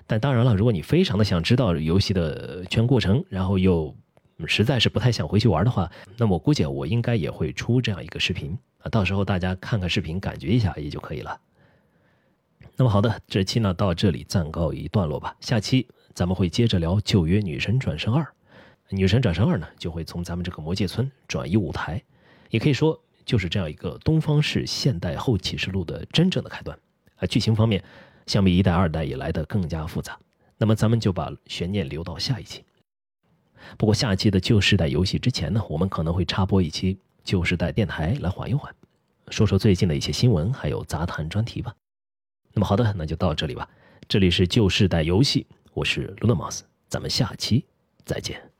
[0.07, 3.95] 但当然了，如果你非常的想知道游戏的全过程，然后又
[4.47, 11.41] 实在是不太想回去玩的话，那么我估计我应该也会出这样一个视频啊，到时候大家看看视频，感觉一下也就可以了。
[12.77, 18.27] 那么好的，这期呢到这里暂告一段落吧，下期咱们会接着聊旧约女神转生二。
[18.95, 22.03] 女神转生二呢，就会从咱们这个魔界村转移舞台，
[22.51, 26.79] 也可以说就是这样一个东方式现代后启示录的真正的开端。
[27.17, 27.83] 啊，剧情方面，
[28.27, 30.19] 相比一代、二代也来得更加复杂。
[30.59, 32.65] 那么咱们就把悬念留到下一期。
[33.79, 38.75] 不过下期的旧时代游戏之前呢，我们可能会插播一期旧时代电台来缓一缓，
[39.29, 41.75] 说说最近的一些新闻，还有杂谈专题吧。
[42.53, 43.69] 那么好的，那就到这里吧。
[44.09, 47.65] 这里是旧时代游戏，我是 Lunamus，咱们下期
[48.05, 48.52] 再见。